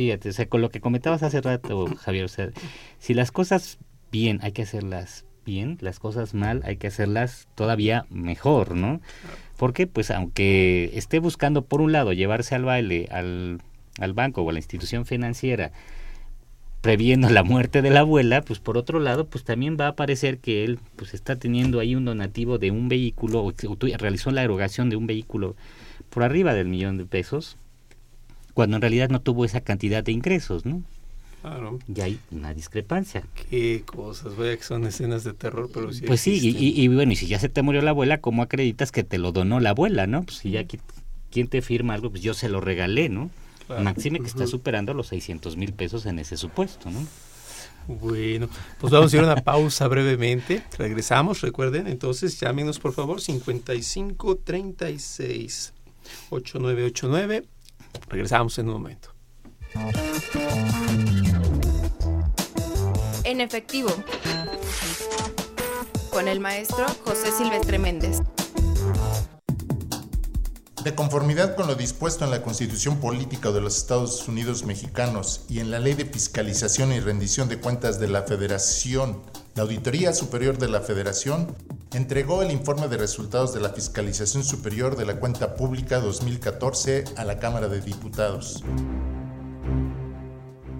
[0.01, 2.49] fíjate, o sea, con lo que comentabas hace rato, Javier, o sea,
[2.97, 3.77] si las cosas
[4.11, 8.99] bien hay que hacerlas bien, las cosas mal hay que hacerlas todavía mejor, ¿no?
[9.57, 13.61] Porque, pues, aunque esté buscando, por un lado, llevarse al baile al,
[13.99, 15.71] al banco o a la institución financiera,
[16.81, 20.39] previendo la muerte de la abuela, pues por otro lado, pues también va a parecer
[20.39, 23.53] que él pues está teniendo ahí un donativo de un vehículo, o,
[23.99, 25.55] realizó la erogación de un vehículo
[26.09, 27.55] por arriba del millón de pesos,
[28.53, 30.83] cuando en realidad no tuvo esa cantidad de ingresos, ¿no?
[31.41, 31.79] Claro.
[31.93, 33.23] Y hay una discrepancia.
[33.49, 36.05] Qué cosas, vaya que son escenas de terror, pero sí.
[36.05, 38.91] Pues sí, y, y, bueno, y si ya se te murió la abuela, ¿cómo acreditas
[38.91, 40.23] que te lo donó la abuela, no?
[40.23, 40.65] Pues si ya,
[41.31, 42.11] ¿quién te firma algo?
[42.11, 43.31] Pues yo se lo regalé, ¿no?
[43.69, 46.99] Máxime que está superando los 600 mil pesos en ese supuesto, ¿no?
[47.87, 48.47] Bueno,
[48.79, 50.63] pues vamos a ir a una pausa brevemente.
[50.77, 55.73] Regresamos, recuerden, entonces llámenos por favor 55 36
[56.29, 57.45] 8989.
[58.07, 59.13] Regresamos en un momento.
[63.23, 63.89] En efectivo,
[66.11, 68.21] con el maestro José Silvestre Méndez.
[70.83, 75.59] De conformidad con lo dispuesto en la Constitución Política de los Estados Unidos Mexicanos y
[75.59, 79.21] en la Ley de Fiscalización y Rendición de Cuentas de la Federación,
[79.53, 81.55] la Auditoría Superior de la Federación
[81.93, 87.25] entregó el informe de resultados de la Fiscalización Superior de la Cuenta Pública 2014 a
[87.25, 88.63] la Cámara de Diputados.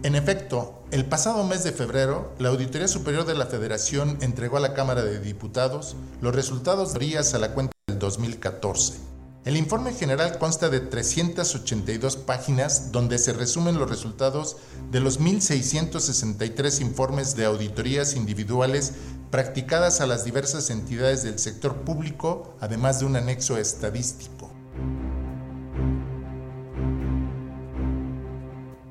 [0.04, 4.62] En efecto, el pasado mes de febrero, la Auditoría Superior de la Federación entregó a
[4.62, 9.12] la Cámara de Diputados los resultados de a la cuenta del 2014.
[9.43, 14.58] El informe general consta de 382 páginas donde se resumen los resultados
[14.91, 18.93] de los 1.663 informes de auditorías individuales
[19.32, 24.52] practicadas a las diversas entidades del sector público, además de un anexo estadístico.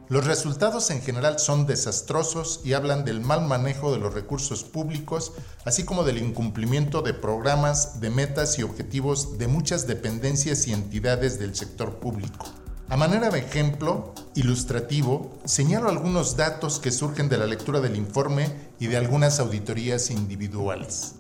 [0.09, 5.33] Los resultados en general son desastrosos y hablan del mal manejo de los recursos públicos,
[5.65, 11.39] así como del incumplimiento de programas, de metas y objetivos de muchas dependencias y entidades
[11.39, 12.47] del sector público.
[12.91, 18.51] A manera de ejemplo ilustrativo, señalo algunos datos que surgen de la lectura del informe
[18.81, 21.15] y de algunas auditorías individuales.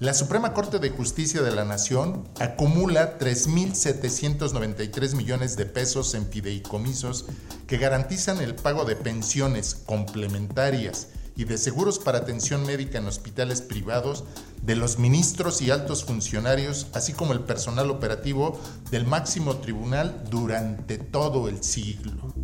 [0.00, 7.26] La Suprema Corte de Justicia de la Nación acumula 3.793 millones de pesos en fideicomisos
[7.68, 13.60] que garantizan el pago de pensiones complementarias y de seguros para atención médica en hospitales
[13.60, 14.24] privados
[14.62, 18.58] de los ministros y altos funcionarios, así como el personal operativo
[18.90, 22.34] del máximo tribunal durante todo el siglo.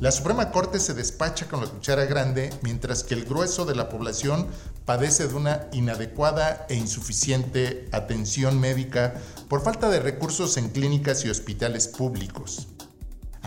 [0.00, 3.88] La Suprema Corte se despacha con la cuchara grande mientras que el grueso de la
[3.88, 4.46] población
[4.84, 9.14] padece de una inadecuada e insuficiente atención médica
[9.48, 12.68] por falta de recursos en clínicas y hospitales públicos.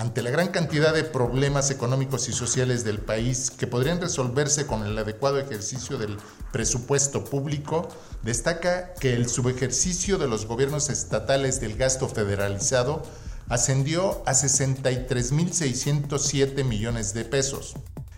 [0.01, 4.83] Ante la gran cantidad de problemas económicos y sociales del país que podrían resolverse con
[4.83, 6.17] el adecuado ejercicio del
[6.51, 7.87] presupuesto público,
[8.23, 13.03] destaca que el subejercicio de los gobiernos estatales del gasto federalizado
[13.47, 17.75] ascendió a 63.607 millones de pesos.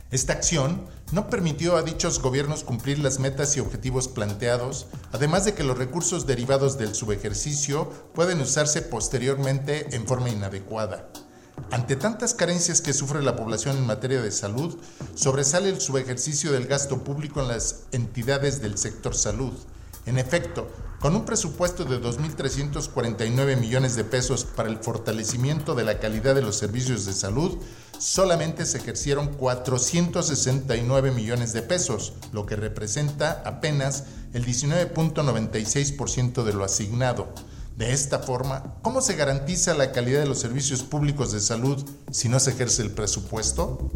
[0.10, 5.54] Esta acción no permitió a dichos gobiernos cumplir las metas y objetivos planteados, además de
[5.54, 11.10] que los recursos derivados del subejercicio pueden usarse posteriormente en forma inadecuada.
[11.72, 14.78] Ante tantas carencias que sufre la población en materia de salud,
[15.16, 19.54] sobresale el subejercicio del gasto público en las entidades del sector salud.
[20.06, 20.68] En efecto,
[21.00, 26.42] con un presupuesto de 2.349 millones de pesos para el fortalecimiento de la calidad de
[26.42, 27.58] los servicios de salud,
[27.98, 36.64] solamente se ejercieron 469 millones de pesos, lo que representa apenas el 19.96% de lo
[36.64, 37.28] asignado.
[37.76, 42.30] De esta forma, ¿cómo se garantiza la calidad de los servicios públicos de salud si
[42.30, 43.90] no se ejerce el presupuesto?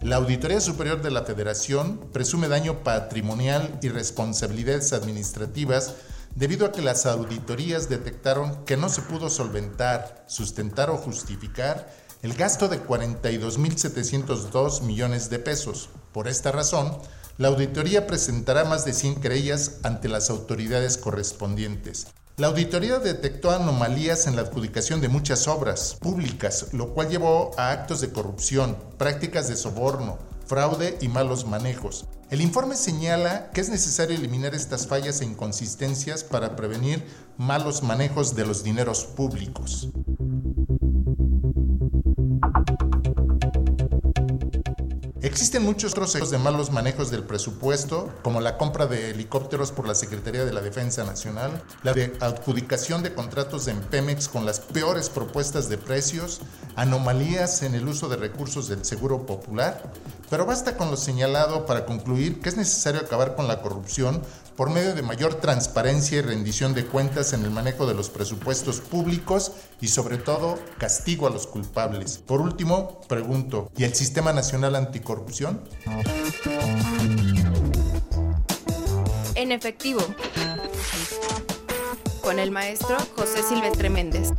[0.00, 5.94] La Auditoría Superior de la Federación presume daño patrimonial y responsabilidades administrativas
[6.36, 11.92] debido a que las auditorías detectaron que no se pudo solventar, sustentar o justificar
[12.22, 15.88] el gasto de 42.702 millones de pesos.
[16.12, 16.98] Por esta razón,
[17.38, 22.08] la auditoría presentará más de 100 querellas ante las autoridades correspondientes.
[22.36, 27.70] La auditoría detectó anomalías en la adjudicación de muchas obras públicas, lo cual llevó a
[27.70, 32.06] actos de corrupción, prácticas de soborno, fraude y malos manejos.
[32.30, 37.04] El informe señala que es necesario eliminar estas fallas e inconsistencias para prevenir
[37.36, 39.90] malos manejos de los dineros públicos.
[45.22, 49.86] Existen muchos otros ejemplos de malos manejos del presupuesto, como la compra de helicópteros por
[49.86, 54.60] la Secretaría de la Defensa Nacional, la de adjudicación de contratos en Pemex con las
[54.60, 56.40] peores propuestas de precios,
[56.74, 59.92] anomalías en el uso de recursos del Seguro Popular,
[60.30, 64.22] pero basta con lo señalado para concluir que es necesario acabar con la corrupción
[64.56, 68.80] por medio de mayor transparencia y rendición de cuentas en el manejo de los presupuestos
[68.80, 72.18] públicos y sobre todo castigo a los culpables.
[72.18, 75.62] Por último, pregunto, ¿y el Sistema Nacional Anticorrupción?
[79.34, 80.00] En efectivo,
[82.22, 84.30] con el maestro José Silvestre Méndez.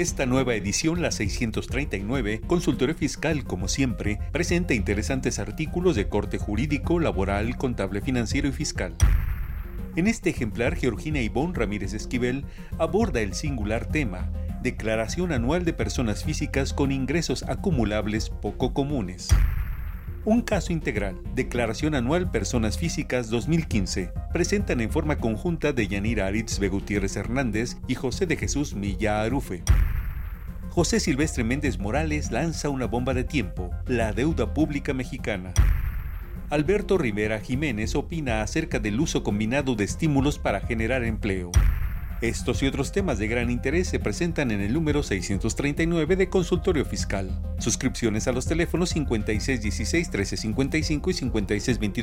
[0.00, 6.98] Esta nueva edición, la 639, Consultorio Fiscal, como siempre, presenta interesantes artículos de corte jurídico,
[6.98, 8.94] laboral, contable, financiero y fiscal.
[9.96, 12.46] En este ejemplar, Georgina Ivonne Ramírez Esquivel
[12.78, 14.30] aborda el singular tema,
[14.62, 19.28] Declaración anual de personas físicas con ingresos acumulables poco comunes.
[20.26, 26.60] Un caso integral, Declaración Anual Personas Físicas 2015, presentan en forma conjunta de Yanira Aritz
[26.60, 29.62] Gutiérrez Hernández y José de Jesús Milla Arufe.
[30.68, 35.54] José Silvestre Méndez Morales lanza una bomba de tiempo, la deuda pública mexicana.
[36.50, 41.50] Alberto Rivera Jiménez opina acerca del uso combinado de estímulos para generar empleo.
[42.20, 46.84] Estos y otros temas de gran interés se presentan en el número 639 de Consultorio
[46.84, 47.30] Fiscal.
[47.58, 50.90] Suscripciones a los teléfonos 5616-1355 y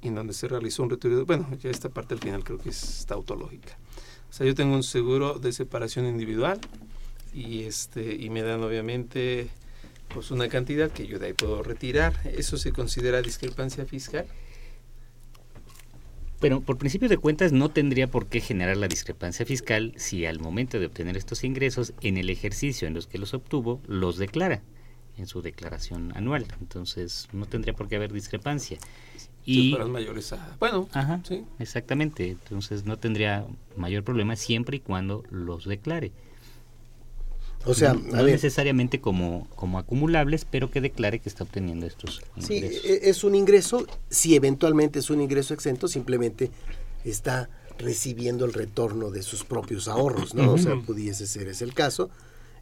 [0.03, 1.25] en donde se realizó un retiro?
[1.25, 3.79] Bueno, ya esta parte al final creo que es tautológica.
[4.29, 6.61] O sea, yo tengo un seguro de separación individual
[7.33, 9.49] y este y me dan obviamente
[10.13, 12.15] pues una cantidad que yo de ahí puedo retirar.
[12.25, 14.27] ¿Eso se considera discrepancia fiscal?
[16.41, 20.39] Pero por principio de cuentas no tendría por qué generar la discrepancia fiscal si al
[20.39, 24.63] momento de obtener estos ingresos en el ejercicio en los que los obtuvo los declara
[25.17, 26.47] en su declaración anual.
[26.61, 28.79] Entonces no tendría por qué haber discrepancia.
[29.45, 30.57] Y si mayores a...
[30.59, 31.45] Bueno, ajá, sí.
[31.59, 32.31] exactamente.
[32.31, 33.47] Entonces no tendría
[33.77, 36.13] mayor problema siempre y cuando los declare.
[37.67, 42.83] O sea, no, necesariamente como, como acumulables, pero que declare que está obteniendo estos ingresos.
[42.83, 46.51] Sí, es un ingreso, si eventualmente es un ingreso exento, simplemente
[47.05, 47.49] está
[47.79, 50.53] recibiendo el retorno de sus propios ahorros, ¿no?
[50.53, 52.11] O sea, pudiese ser ese el caso.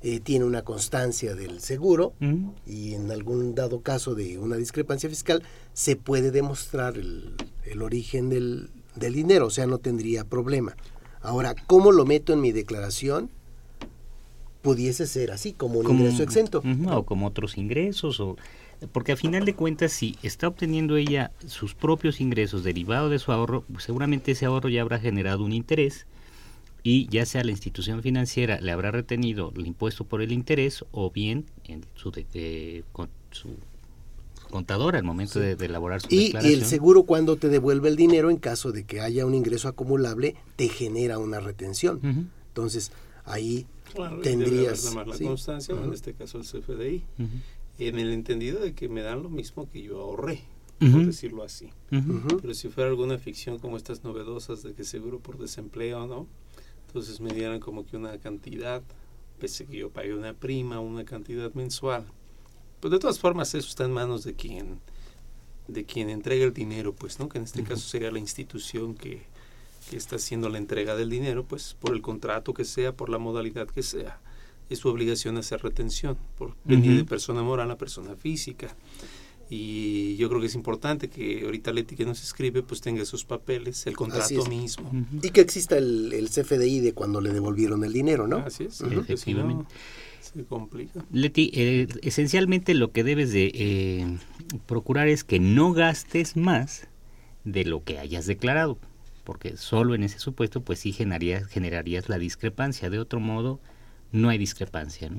[0.02, 2.12] Eh, tiene una constancia del seguro
[2.66, 8.28] y en algún dado caso de una discrepancia fiscal se puede demostrar el, el origen
[8.28, 10.76] del, del dinero, o sea, no tendría problema.
[11.22, 13.30] Ahora, ¿cómo lo meto en mi declaración?
[14.64, 16.62] Pudiese ser así, como un ingreso exento.
[16.90, 18.36] o como otros ingresos, o
[18.92, 23.30] porque a final de cuentas, si está obteniendo ella sus propios ingresos derivados de su
[23.30, 26.06] ahorro, pues seguramente ese ahorro ya habrá generado un interés
[26.82, 31.10] y ya sea la institución financiera le habrá retenido el impuesto por el interés o
[31.10, 32.10] bien en su,
[32.92, 33.56] con, su
[34.50, 36.52] contador al momento de, elaborar su y, declaración.
[36.52, 39.68] Y el seguro cuando te devuelve el dinero en caso de que haya un ingreso
[39.68, 42.30] acumulable te genera una retención.
[42.48, 42.92] Entonces
[43.24, 45.24] ahí Claro, tendrías la sí.
[45.24, 45.84] constancia, uh -huh.
[45.84, 47.28] en este caso el CFDI, uh -huh.
[47.78, 50.40] en el entendido de que me dan lo mismo que yo ahorré,
[50.80, 50.92] uh -huh.
[50.92, 51.70] por decirlo así.
[51.90, 56.26] Pero si fuera alguna ficción como estas novedosas de que seguro por desempleo, ¿no?
[56.88, 58.82] Entonces me dieran como que una cantidad,
[59.38, 62.04] pese que yo pagué una prima, una cantidad mensual.
[62.80, 64.80] Pues de todas formas eso está en manos de quien
[65.66, 67.28] de quien entrega el dinero, pues, ¿no?
[67.28, 69.22] Que en este caso sería la institución que
[69.90, 73.18] que está haciendo la entrega del dinero, pues por el contrato que sea, por la
[73.18, 74.20] modalidad que sea,
[74.70, 76.98] es su obligación hacer retención, por venir uh -huh.
[76.98, 78.74] de persona moral a persona física.
[79.50, 83.24] Y yo creo que es importante que ahorita Leti que nos escribe pues tenga sus
[83.24, 84.90] papeles, el contrato mismo.
[85.22, 88.38] Y que exista el, el, CFDI de cuando le devolvieron el dinero, ¿no?
[88.38, 89.66] Así es, efectivamente.
[90.20, 91.04] se complica.
[91.12, 94.18] Leti, eh, esencialmente lo que debes de eh,
[94.66, 96.88] procurar es que no gastes más
[97.44, 98.78] de lo que hayas declarado,
[99.24, 103.60] porque solo en ese supuesto pues sí generarías, la discrepancia, de otro modo
[104.12, 105.10] no hay discrepancia.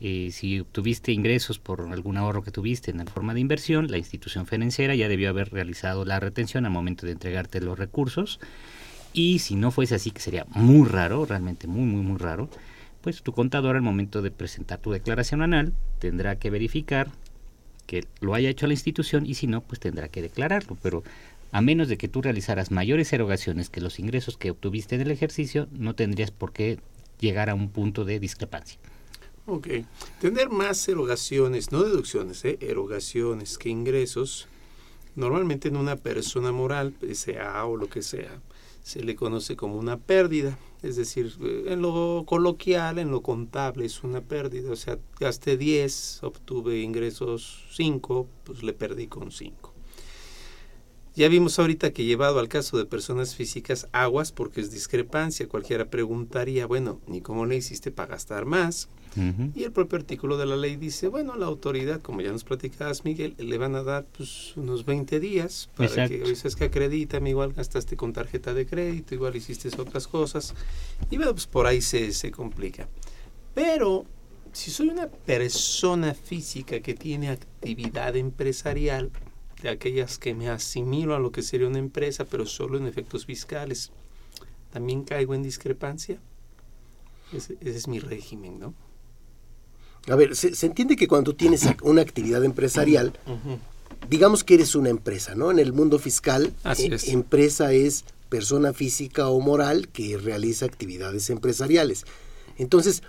[0.00, 3.98] Eh, si obtuviste ingresos por algún ahorro que tuviste en la forma de inversión, la
[3.98, 8.40] institución financiera ya debió haber realizado la retención al momento de entregarte los recursos.
[9.12, 12.48] Y si no fuese así, que sería muy raro, realmente muy, muy, muy raro,
[13.00, 17.08] pues tu contador al momento de presentar tu declaración anual tendrá que verificar
[17.86, 20.76] que lo haya hecho la institución y si no, pues tendrá que declararlo.
[20.82, 21.02] Pero
[21.50, 25.10] a menos de que tú realizaras mayores erogaciones que los ingresos que obtuviste en el
[25.10, 26.78] ejercicio, no tendrías por qué
[27.18, 28.78] llegar a un punto de discrepancia.
[29.46, 29.68] Ok.
[30.20, 32.58] Tener más erogaciones, no deducciones, ¿eh?
[32.60, 34.46] erogaciones que ingresos,
[35.16, 38.42] normalmente en una persona moral, sea o lo que sea,
[38.82, 40.58] se le conoce como una pérdida.
[40.82, 44.70] Es decir, eh, en lo coloquial, en lo contable, es una pérdida.
[44.70, 49.77] O sea, gasté 10, obtuve ingresos 5, pues le perdí con 5.
[51.18, 55.48] Ya vimos ahorita que llevado al caso de personas físicas aguas porque es discrepancia.
[55.48, 58.88] Cualquiera preguntaría, bueno, ¿ni cómo le hiciste para gastar más?
[59.56, 63.04] Y el propio artículo de la ley dice, bueno, la autoridad, como ya nos platicabas,
[63.04, 67.30] Miguel, le van a dar pues, unos 20 días para que que, es que acredítame,
[67.30, 70.54] igual gastaste con tarjeta de crédito, igual hiciste otras cosas.
[71.10, 72.86] Y bueno, pues por ahí se, se complica.
[73.56, 74.06] Pero
[74.52, 79.10] si soy una persona física que tiene actividad empresarial,
[79.62, 83.26] de aquellas que me asimilo a lo que sería una empresa, pero solo en efectos
[83.26, 83.90] fiscales,
[84.72, 86.18] también caigo en discrepancia.
[87.32, 88.74] Ese, es mi régimen, ¿no?
[90.08, 93.12] A ver, se, entiende que cuando tienes una actividad empresarial,
[94.08, 95.50] digamos que eres una empresa, ¿no?
[95.50, 102.04] En el mundo fiscal, eh, empresa es persona física o moral que realiza actividades empresariales.
[102.56, 103.02] Entonces,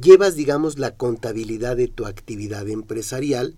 [0.00, 3.54] llevas, digamos, la contabilidad de tu actividad empresarial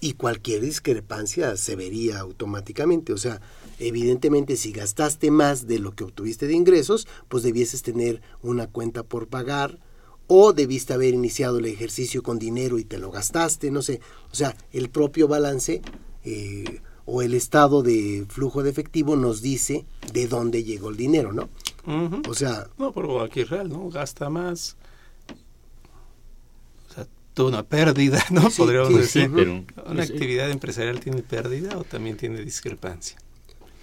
[0.00, 3.12] y cualquier discrepancia se vería automáticamente.
[3.12, 3.40] O sea,
[3.78, 9.02] evidentemente si gastaste más de lo que obtuviste de ingresos, pues debieses tener una cuenta
[9.02, 9.78] por pagar
[10.26, 14.00] o debiste haber iniciado el ejercicio con dinero y te lo gastaste, no sé.
[14.30, 15.80] O sea, el propio balance
[16.24, 21.32] eh, o el estado de flujo de efectivo nos dice de dónde llegó el dinero,
[21.32, 21.48] ¿no?
[22.28, 22.68] O sea...
[22.76, 23.88] No, pero aquí es real, ¿no?
[23.88, 24.76] Gasta más
[27.46, 28.50] una pérdida, ¿no?
[28.50, 29.30] Podríamos decir.
[29.34, 33.18] pero, ¿Una actividad empresarial tiene pérdida o también tiene discrepancia?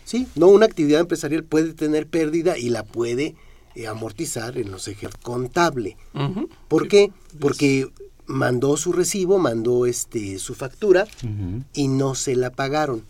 [0.04, 3.36] Sí, no, una actividad empresarial puede tener pérdida y la puede
[3.74, 5.98] eh, amortizar en los ejes contable.
[6.68, 7.12] ¿Por qué?
[7.40, 7.90] Porque
[8.28, 11.08] mandó su recibo, mandó este su factura
[11.74, 13.04] y no se la pagaron.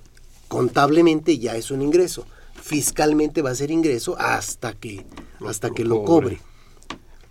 [0.48, 2.26] Contablemente ya es un ingreso.
[2.62, 5.06] Fiscalmente va a ser ingreso hasta que
[5.46, 6.40] hasta que lo cobre.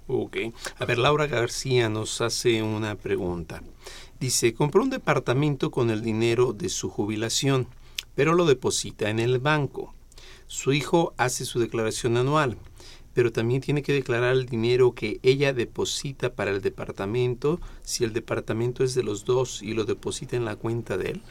[0.06, 0.36] Ok.
[0.78, 3.62] A ver, Laura García nos hace una pregunta.
[4.20, 7.68] Dice, compró un departamento con el dinero de su jubilación,
[8.14, 9.94] pero lo deposita en el banco.
[10.46, 12.58] Su hijo hace su declaración anual,
[13.14, 18.12] pero también tiene que declarar el dinero que ella deposita para el departamento si el
[18.12, 21.22] departamento es de los dos y lo deposita en la cuenta de él.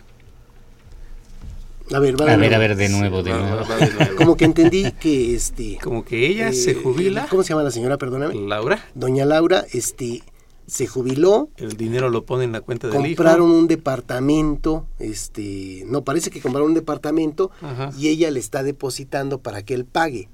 [1.92, 3.66] A ver, a, ver, a ver, de nuevo, de, nuevo.
[4.18, 5.78] Como que entendí que este.
[5.84, 7.28] Como que ella se eh, jubila.
[7.30, 7.98] ¿Cómo se llama la señora?
[7.98, 8.36] Perdóname.
[8.36, 8.86] Laura.
[8.96, 10.24] Doña Laura, este,
[10.66, 11.50] se jubiló.
[11.58, 13.18] El dinero lo pone en la cuenta del hijo.
[13.18, 17.52] Compraron un departamento, este, no, parece que compraron un departamento
[17.98, 20.30] y ella le está depositando para que él pague.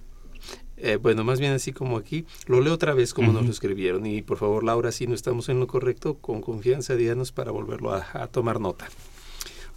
[0.78, 4.06] Eh, bueno, más bien así como aquí, lo leo otra vez como nos lo escribieron
[4.06, 7.94] y por favor Laura, si no estamos en lo correcto, con confianza díganos para volverlo
[7.94, 8.88] a tomar nota.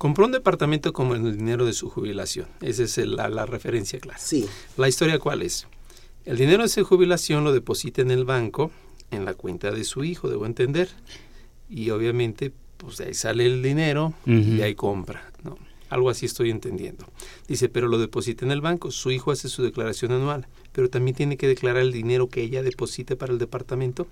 [0.03, 2.49] Compró un departamento como el dinero de su jubilación.
[2.61, 4.19] Esa es la, referencia clara.
[4.19, 4.49] Sí.
[4.77, 5.69] La historia cuál es?
[6.25, 8.73] El dinero de su jubilación lo deposita en el banco,
[9.13, 10.89] en la cuenta de su hijo, debo entender.
[11.71, 15.31] Y obviamente, pues de ahí sale el dinero y ahí compra.
[15.45, 15.57] ¿no?
[15.89, 17.07] Algo así estoy entendiendo.
[17.47, 18.91] Dice, pero lo deposita en el banco.
[18.91, 22.65] Su hijo hace su declaración anual, pero también tiene que declarar el dinero que ella
[22.65, 24.09] deposita para el departamento.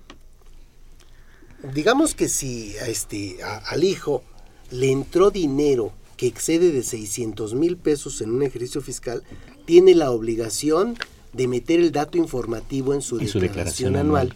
[1.73, 4.23] Digamos que si a este, al hijo
[4.71, 9.23] le entró dinero que excede de 600 mil pesos en un ejercicio fiscal,
[9.65, 10.95] tiene la obligación
[11.33, 14.33] de meter el dato informativo en su, declaración, anual,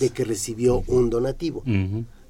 [0.00, 1.62] de que recibió un donativo.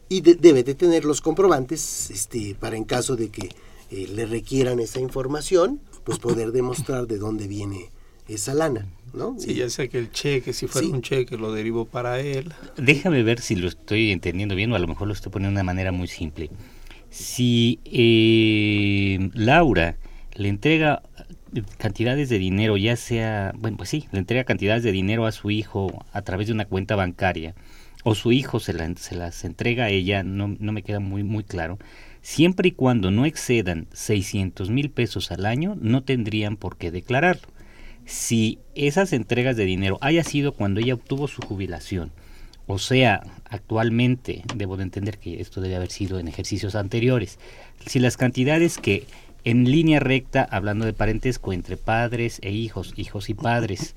[0.08, 3.50] Y debe de tener los comprobantes este, para en caso de que
[3.90, 7.90] eh, le requieran esa información, pues poder demostrar de dónde viene
[8.28, 8.88] esa lana.
[9.14, 9.36] ¿no?
[9.38, 12.52] Sí, ya sea que el cheque, si fuera un cheque, lo derivo para él.
[12.76, 15.62] Déjame ver si lo estoy entendiendo bien o a lo mejor lo estoy poniendo de
[15.62, 16.50] una manera muy simple
[17.18, 19.96] Si eh, Laura
[20.34, 21.02] le entrega
[21.78, 25.50] cantidades de dinero, ya sea, bueno, pues sí, le entrega cantidades de dinero a su
[25.50, 27.54] hijo a través de una cuenta bancaria,
[28.04, 31.42] o su hijo se, se las entrega a ella, no, no me queda muy, muy
[31.42, 31.78] claro,
[32.20, 37.48] siempre y cuando no excedan 600 mil pesos al año, no tendrían por qué declararlo.
[38.04, 42.12] Si esas entregas de dinero haya sido cuando ella obtuvo su jubilación,
[42.66, 47.38] o sea, actualmente, debo de entender que esto debe haber sido en ejercicios anteriores,
[47.86, 49.06] si las cantidades que
[49.44, 53.94] en línea recta, hablando de parentesco entre padres e hijos, hijos y padres,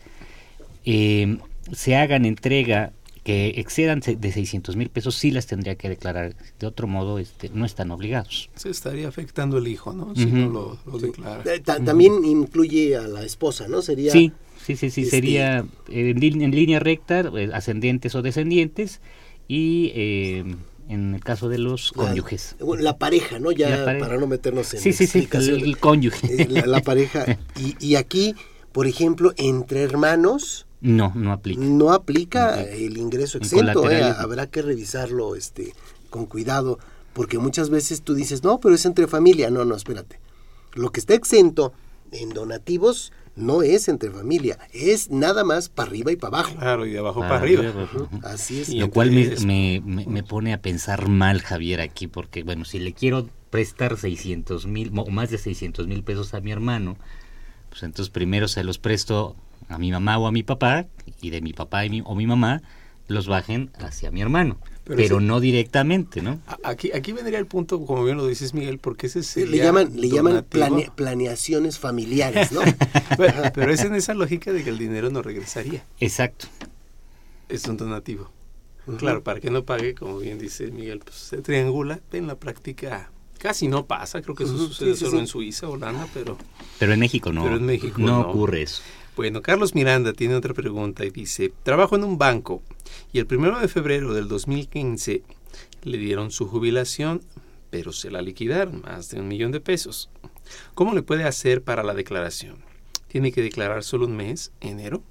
[0.85, 1.39] eh,
[1.71, 2.91] se hagan entrega
[3.23, 6.35] que excedan de 600 mil pesos, sí las tendría que declarar.
[6.59, 8.49] De otro modo, este, no están obligados.
[8.55, 10.15] Se estaría afectando el hijo, ¿no?
[10.15, 11.43] Si no lo, declara.
[11.45, 13.81] Eh, también incluye a la esposa, ¿no?
[13.81, 14.11] Sería.
[14.11, 14.31] Sí,
[14.63, 15.01] sí, sí, sí.
[15.01, 19.01] Este sería en, línea recta, eh, ascendentes o descendientes,
[19.47, 19.91] y
[20.89, 22.55] en el caso de los cónyuges.
[22.79, 23.51] La pareja, ¿no?
[23.51, 26.43] Ya para no meternos en Sí, sí, sí, el, cónyuge.
[26.43, 27.37] Eh, la, pareja.
[27.79, 28.35] Y, aquí,
[28.71, 30.65] por ejemplo, entre hermanos...
[30.81, 31.61] No, no aplica.
[31.61, 34.01] No aplica el ingreso exento, ¿eh?
[34.01, 35.73] habrá que revisarlo este
[36.09, 36.79] con cuidado,
[37.13, 39.51] porque muchas veces tú dices, no, pero es entre familia.
[39.51, 40.19] No, no, espérate.
[40.73, 41.73] Lo que está exento
[42.11, 46.55] en donativos no es entre familia, es nada más para arriba y para abajo.
[46.55, 47.63] Claro, y de abajo para arriba.
[48.23, 48.69] Así es.
[48.73, 53.27] Lo cual me, me, pone a pensar mal, Javier, aquí, porque, bueno, si le quiero
[53.49, 56.97] prestar 600 mil o más de 600 mil pesos a mi hermano,
[57.69, 59.35] pues entonces primero se los presto
[59.67, 60.85] a mi mamá o a mi papá,
[61.21, 62.61] y de mi papá y o mi mamá
[63.07, 64.59] los bajen hacia mi hermano
[64.95, 66.39] pero, no directamente, ¿no?
[66.63, 69.91] Aquí, aquí vendría el punto, como bien lo dices, Miguel, porque ese es Le llaman,
[69.95, 70.45] le llaman
[70.95, 72.61] planeaciones familiares, ¿no?
[73.53, 75.83] pero, es en esa lógica de que el dinero no regresaría.
[75.99, 76.47] Exacto.
[77.47, 78.31] Es un donativo.
[78.97, 81.99] Claro, para que no pague, como bien dice Miguel, pues se triangula.
[82.11, 86.37] En la práctica casi no pasa, creo que eso sucede solo en Suiza, Holanda, pero...
[86.77, 87.43] Pero en México no.
[87.43, 88.81] Pero en México no ocurre eso.
[89.19, 92.61] Bueno, Carlos Miranda tiene otra pregunta y dice, trabajo en un banco
[93.11, 95.23] y el primero de febrero del 2015
[95.83, 97.21] le dieron su jubilación,
[97.69, 100.09] pero se la liquidaron, más de un millón de pesos.
[100.73, 102.59] ¿Cómo le puede hacer para la declaración?
[103.09, 105.03] ¿Tiene que declarar solo un mes, enero?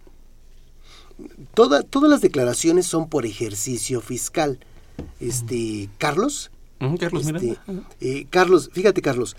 [1.52, 4.59] todas las declaraciones son por ejercicio fiscal.
[5.20, 6.50] Este, Carlos.
[6.98, 7.59] Carlos este.
[8.00, 9.36] Eh, Carlos, fíjate Carlos,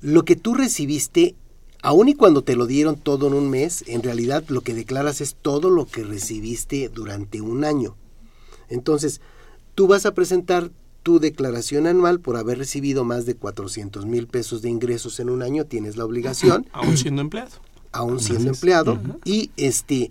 [0.00, 1.34] lo que tú recibiste
[1.84, 5.20] Aún y cuando te lo dieron todo en un mes, en realidad lo que declaras
[5.20, 7.94] es todo lo que recibiste durante un año.
[8.70, 9.20] Entonces,
[9.74, 10.70] tú vas a presentar
[11.02, 15.42] tu declaración anual por haber recibido más de 400 mil pesos de ingresos en un
[15.42, 16.66] año, tienes la obligación.
[16.72, 17.50] Aún siendo empleado.
[17.92, 18.98] Aún siendo empleado.
[19.26, 20.10] Y este,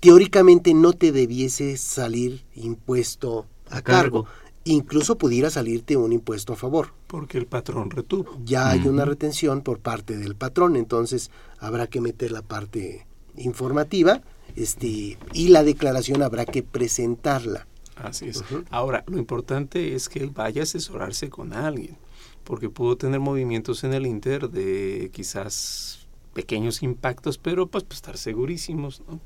[0.00, 4.26] teóricamente no te debiese salir impuesto a, cargo
[4.72, 6.92] incluso pudiera salirte un impuesto a favor.
[7.06, 8.38] Porque el patrón retuvo.
[8.44, 13.06] Ya hay una retención por parte del patrón, entonces habrá que meter la parte
[13.36, 14.22] informativa
[14.56, 17.66] este, y la declaración habrá que presentarla.
[17.96, 18.44] Así es.
[18.70, 21.96] Ahora, lo importante es que él vaya a asesorarse con alguien,
[22.44, 28.16] porque pudo tener movimientos en el Inter de quizás pequeños impactos, pero pues, pues estar
[28.16, 29.20] segurísimos, ¿no?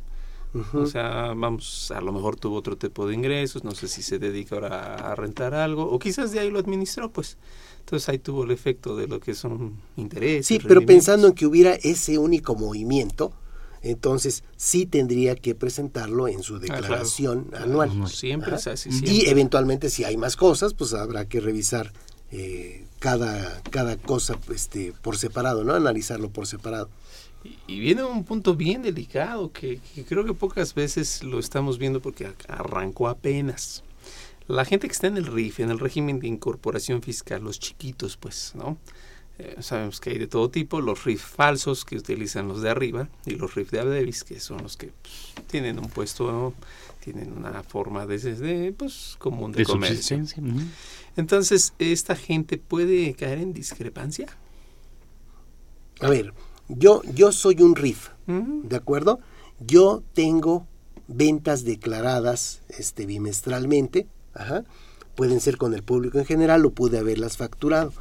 [0.74, 4.18] O sea, vamos, a lo mejor tuvo otro tipo de ingresos, no sé si se
[4.18, 7.38] dedica ahora a rentar algo, o quizás de ahí lo administró, pues.
[7.80, 10.46] Entonces ahí tuvo el efecto de lo que son intereses.
[10.46, 13.32] Sí, pero pensando en que hubiera ese único movimiento,
[13.82, 18.06] entonces sí tendría que presentarlo en su ah, declaración anual.
[18.08, 18.90] siempre es así.
[19.02, 21.92] Y eventualmente si hay más cosas, pues habrá que revisar
[22.30, 25.74] eh, cada, cada cosa este, por separado, ¿no?
[25.74, 26.88] Analizarlo por separado.
[27.66, 32.32] Y viene un punto bien delicado que, creo que pocas veces lo estamos viendo porque
[32.48, 33.82] arrancó apenas.
[34.46, 38.16] La gente que está en el RIF, en el régimen de incorporación fiscal, los chiquitos,
[38.16, 38.76] pues, ¿no?
[39.38, 43.08] Eh, sabemos que hay de todo tipo, los RIF falsos que utilizan los de arriba
[43.24, 46.54] y los RIF de Abdevis, que son los que pues, tienen un puesto,
[47.02, 50.22] tienen una forma de, pues, común de, comercio.
[51.16, 54.26] Entonces, ¿esta gente puede caer en discrepancia?
[56.00, 56.32] A ver,
[56.68, 59.20] yo, yo soy un RIF, ¿de acuerdo?
[59.60, 60.66] Yo tengo
[61.08, 64.06] ventas declaradas este, bimestralmente,
[65.14, 67.92] pueden ser con el público en general o pude haberlas facturado.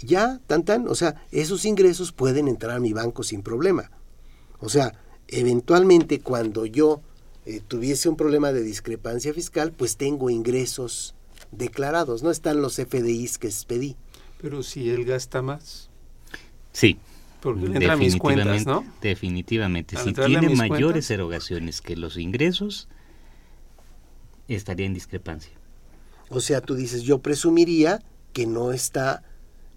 [0.00, 3.90] Ya, tan tan, o sea, esos ingresos pueden entrar a mi banco sin problema.
[4.58, 4.94] O sea,
[5.28, 7.00] eventualmente cuando yo
[7.46, 11.14] eh, tuviese un problema de discrepancia fiscal, pues tengo ingresos
[11.52, 13.96] declarados, no están los FDIs que expedí.
[14.40, 15.88] Pero si él gasta más.
[16.72, 16.98] Sí,
[17.44, 18.84] porque entra mis cuentas, ¿no?
[19.02, 19.96] Definitivamente.
[19.98, 22.88] si tiene mayores erogaciones que los ingresos,
[24.48, 25.52] estaría en discrepancia.
[26.30, 29.22] O sea, tú dices, yo presumiría que no está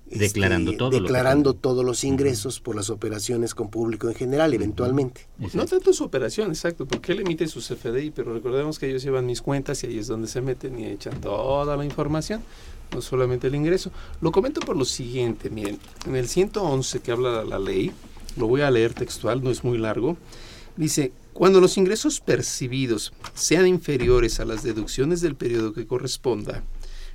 [0.10, 5.28] este, declarando todo declarando todos los ingresos por las operaciones con público en general eventualmente.
[5.54, 9.26] No tanto su operación exacto porque él emite su CFDI pero recordemos que ellos llevan
[9.26, 12.42] mis cuentas y ahí es donde se meten y echan toda la información
[12.94, 13.92] no solamente el ingreso.
[14.22, 17.92] Lo comento por lo siguiente miren en el 111 que habla la ley
[18.38, 20.16] lo voy a leer textual no es muy largo
[20.78, 26.64] dice cuando los ingresos percibidos sean inferiores a las deducciones del periodo que corresponda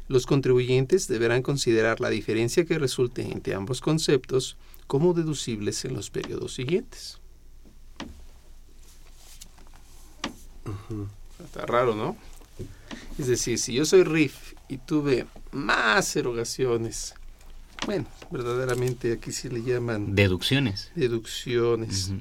[0.09, 6.11] los contribuyentes deberán considerar la diferencia que resulte entre ambos conceptos como deducibles en los
[6.11, 7.19] periodos siguientes.
[11.45, 12.17] Está raro, ¿no?
[13.19, 17.15] Es decir, si yo soy RIF y tuve más erogaciones,
[17.87, 20.15] bueno, verdaderamente aquí se le llaman...
[20.15, 20.91] Deducciones.
[20.95, 22.13] Deducciones.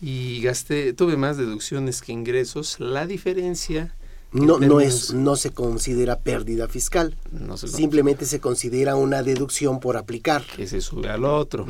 [0.00, 3.94] Y gasté, tuve más deducciones que ingresos, la diferencia
[4.32, 7.16] no, no, es, no se considera pérdida fiscal.
[7.56, 10.42] Simplemente se considera una deducción por aplicar.
[10.56, 11.66] Que se sube al otro.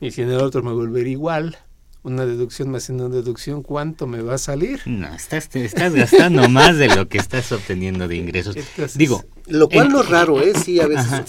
[0.00, 1.56] Y si en el otro me volver igual,
[2.04, 4.82] una deducción más una deducción, ¿cuánto me va a salir?
[4.84, 8.56] No, estás, estás gastando más de lo que estás obteniendo de ingresos.
[8.94, 10.52] Digo, lo cual no es raro, ¿eh?
[10.54, 11.24] Sí, a veces.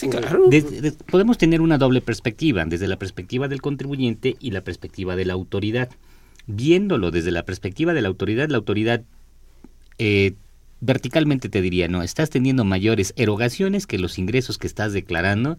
[1.10, 5.34] podemos tener una doble perspectiva, desde la perspectiva del contribuyente y la perspectiva de la
[5.34, 5.90] autoridad.
[6.48, 9.04] Viéndolo desde la perspectiva de la autoridad, la autoridad
[9.98, 10.34] eh,
[10.82, 15.58] verticalmente te diría, no, estás teniendo mayores erogaciones que los ingresos que estás declarando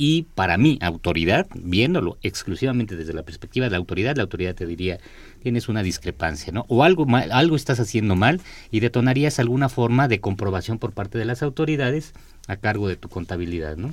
[0.00, 4.64] y para mí, autoridad, viéndolo exclusivamente desde la perspectiva de la autoridad, la autoridad te
[4.64, 5.00] diría,
[5.42, 6.64] tienes una discrepancia, ¿no?
[6.68, 11.24] O algo, algo estás haciendo mal y detonarías alguna forma de comprobación por parte de
[11.24, 12.12] las autoridades
[12.46, 13.92] a cargo de tu contabilidad, ¿no?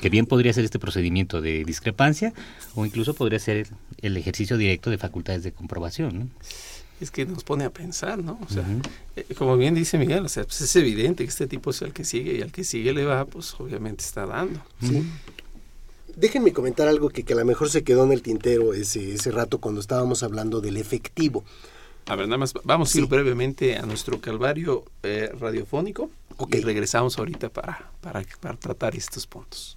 [0.00, 2.32] Que bien podría ser este procedimiento de discrepancia
[2.74, 3.66] o incluso podría ser
[4.00, 6.28] el ejercicio directo de facultades de comprobación, ¿no?
[7.00, 8.38] Es que nos pone a pensar, ¿no?
[8.46, 8.64] O sea,
[9.16, 11.92] eh, como bien dice Miguel, o sea, pues es evidente que este tipo es el
[11.92, 14.60] que sigue y al que sigue le va, pues obviamente está dando.
[14.82, 15.04] Sí.
[16.16, 19.30] Déjenme comentar algo que, que, a lo mejor se quedó en el tintero ese, ese
[19.30, 21.44] rato cuando estábamos hablando del efectivo.
[22.06, 26.10] A ver, nada más vamos a ir brevemente a nuestro calvario eh, radiofónico
[26.50, 29.76] y regresamos ahorita para, para, para tratar estos puntos.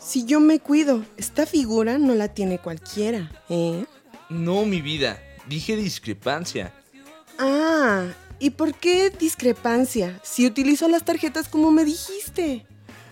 [0.00, 3.84] Si yo me cuido, esta figura no la tiene cualquiera, ¿eh?
[4.30, 6.72] No, mi vida, dije discrepancia.
[7.38, 8.06] Ah,
[8.38, 10.18] ¿y por qué discrepancia?
[10.22, 12.66] Si utilizo las tarjetas como me dijiste.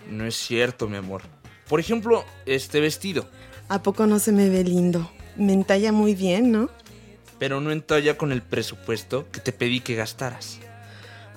[0.09, 1.21] No es cierto, mi amor.
[1.67, 3.29] Por ejemplo, este vestido.
[3.67, 5.11] ¿A poco no se me ve lindo?
[5.35, 6.69] Me entalla muy bien, ¿no?
[7.37, 10.57] Pero no entalla con el presupuesto que te pedí que gastaras.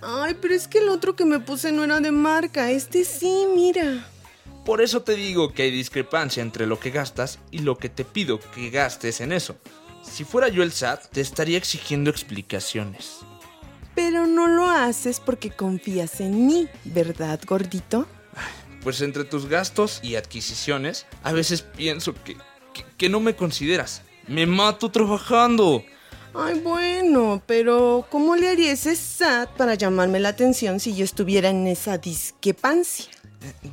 [0.01, 2.71] Ay, pero es que el otro que me puse no era de marca.
[2.71, 4.07] Este sí, mira.
[4.65, 8.05] Por eso te digo que hay discrepancia entre lo que gastas y lo que te
[8.05, 9.57] pido que gastes en eso.
[10.03, 13.19] Si fuera yo el SAT, te estaría exigiendo explicaciones.
[13.97, 18.07] Pero no lo haces porque confías en mí, ¿verdad, gordito?
[18.83, 22.37] Pues entre tus gastos y adquisiciones, a veces pienso que,
[22.97, 24.03] que, no me consideras.
[24.29, 25.85] Me mato trabajando.
[26.35, 31.51] Ay, bueno, pero ¿cómo le haría ese SAT para llamarme la atención si yo estuviera
[31.51, 33.07] en esa discrepancia?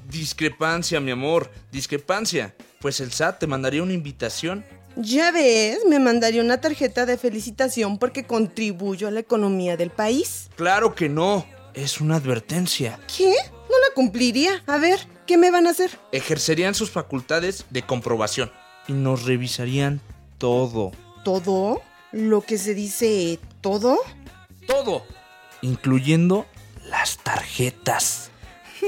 [0.09, 2.55] Discrepancia, mi amor, discrepancia.
[2.80, 4.65] Pues el SAT te mandaría una invitación.
[4.95, 10.49] Ya ves, me mandaría una tarjeta de felicitación porque contribuyo a la economía del país.
[10.55, 12.99] Claro que no, es una advertencia.
[13.15, 13.34] ¿Qué?
[13.70, 14.63] No la cumpliría.
[14.65, 15.91] A ver, ¿qué me van a hacer?
[16.11, 18.51] Ejercerían sus facultades de comprobación
[18.88, 20.01] y nos revisarían
[20.38, 20.91] todo.
[21.24, 21.82] ¿Todo?
[22.11, 23.99] ¿Lo que se dice todo?
[24.65, 25.05] Todo,
[25.61, 26.47] incluyendo
[26.89, 28.32] las tarjetas.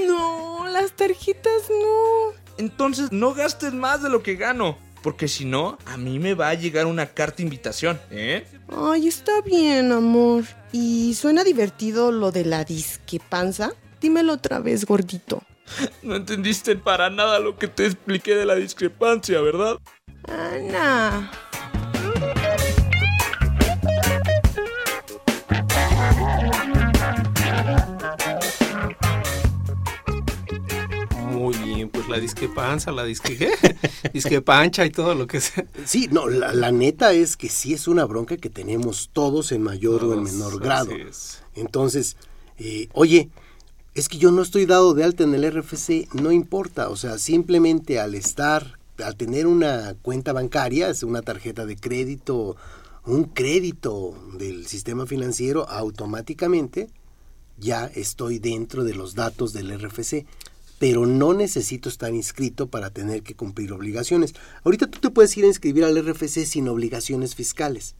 [0.07, 2.33] No, las tarjetas no.
[2.57, 4.77] Entonces no gastes más de lo que gano.
[5.01, 8.45] Porque si no, a mí me va a llegar una carta invitación, ¿eh?
[8.69, 10.43] Ay, está bien, amor.
[10.71, 13.71] ¿Y suena divertido lo de la disque panza?
[13.99, 15.41] Dímelo otra vez, gordito.
[16.03, 19.77] No entendiste para nada lo que te expliqué de la discrepancia, ¿verdad?
[20.27, 21.31] Ah,
[31.89, 33.51] Pues la discrepancia, la disque,
[34.13, 35.65] discrepancha y todo lo que sea.
[35.85, 39.61] Sí, no, la, la, neta es que sí es una bronca que tenemos todos en
[39.61, 40.91] mayor todos, o en menor grado.
[41.55, 42.17] Entonces,
[42.57, 43.29] eh, oye,
[43.93, 47.17] es que yo no estoy dado de alta en el RFC, no importa, o sea,
[47.17, 52.55] simplemente al estar, al tener una cuenta bancaria, es una tarjeta de crédito,
[53.05, 56.87] un crédito del sistema financiero, automáticamente
[57.57, 60.25] ya estoy dentro de los datos del RFC
[60.81, 64.33] pero no necesito estar inscrito para tener que cumplir obligaciones.
[64.63, 67.93] Ahorita tú te puedes ir a inscribir al RFC sin obligaciones fiscales.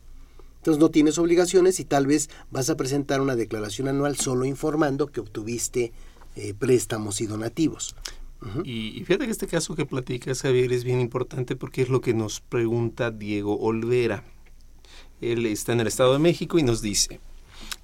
[0.58, 5.12] Entonces no tienes obligaciones y tal vez vas a presentar una declaración anual solo informando
[5.12, 5.94] que obtuviste
[6.36, 7.96] eh, préstamos y donativos.
[8.64, 12.02] Y, y, fíjate que este caso que platicas, Javier, es bien importante porque es lo
[12.02, 14.24] que nos pregunta Diego Olvera.
[15.22, 17.20] Él está en el Estado de México y nos dice,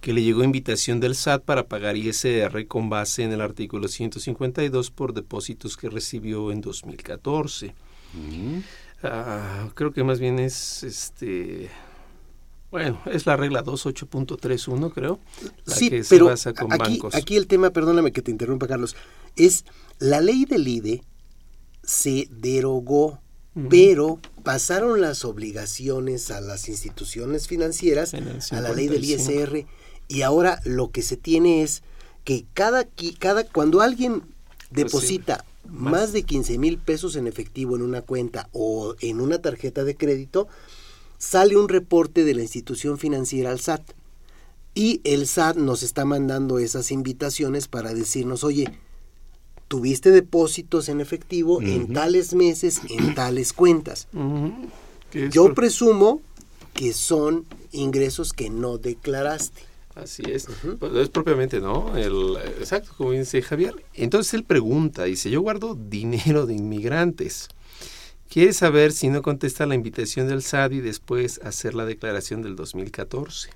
[0.01, 4.91] que le llegó invitación del SAT para pagar ISR con base en el artículo 152
[4.91, 7.73] por depósitos que recibió en 2014.
[8.13, 8.57] Mm.
[9.03, 11.69] Uh, creo que más bien es este
[12.69, 15.19] bueno, es la regla 28.31, creo,
[15.65, 17.15] la sí, que se pero basa con aquí, bancos.
[17.15, 18.95] Aquí el tema, perdóname que te interrumpa, Carlos,
[19.37, 19.63] es
[19.99, 21.03] la ley del IDE
[21.83, 23.05] se derogó,
[23.55, 23.67] uh -huh.
[23.69, 29.65] pero pasaron las obligaciones a las instituciones financieras, a la ley del ISR,
[30.07, 31.83] y ahora lo que se tiene es
[32.23, 32.87] que cada,
[33.19, 34.23] cada cuando alguien
[34.71, 35.91] deposita Pues más.
[35.91, 39.95] más de 15 mil pesos en efectivo en una cuenta o en una tarjeta de
[39.95, 40.47] crédito,
[41.17, 43.81] sale un reporte de la institución financiera al SAT.
[44.75, 48.71] Y el SAT nos está mandando esas invitaciones para decirnos, oye,
[49.67, 51.73] tuviste depósitos en efectivo uh -huh.
[51.73, 54.07] en tales meses, en tales cuentas.
[54.13, 55.29] Uh -huh.
[55.31, 56.21] Yo presumo
[56.73, 59.61] que son ingresos que no declaraste.
[60.01, 60.47] Así es.
[60.47, 60.77] Uh -huh.
[60.77, 61.97] pues es propiamente, ¿no?
[61.97, 63.73] El, exacto, como dice Javier.
[63.93, 67.49] Entonces él pregunta, dice, yo guardo dinero de inmigrantes.
[68.29, 72.55] Quiere saber si no contesta la invitación del SAT y después hacer la declaración del
[72.55, 73.49] 2014.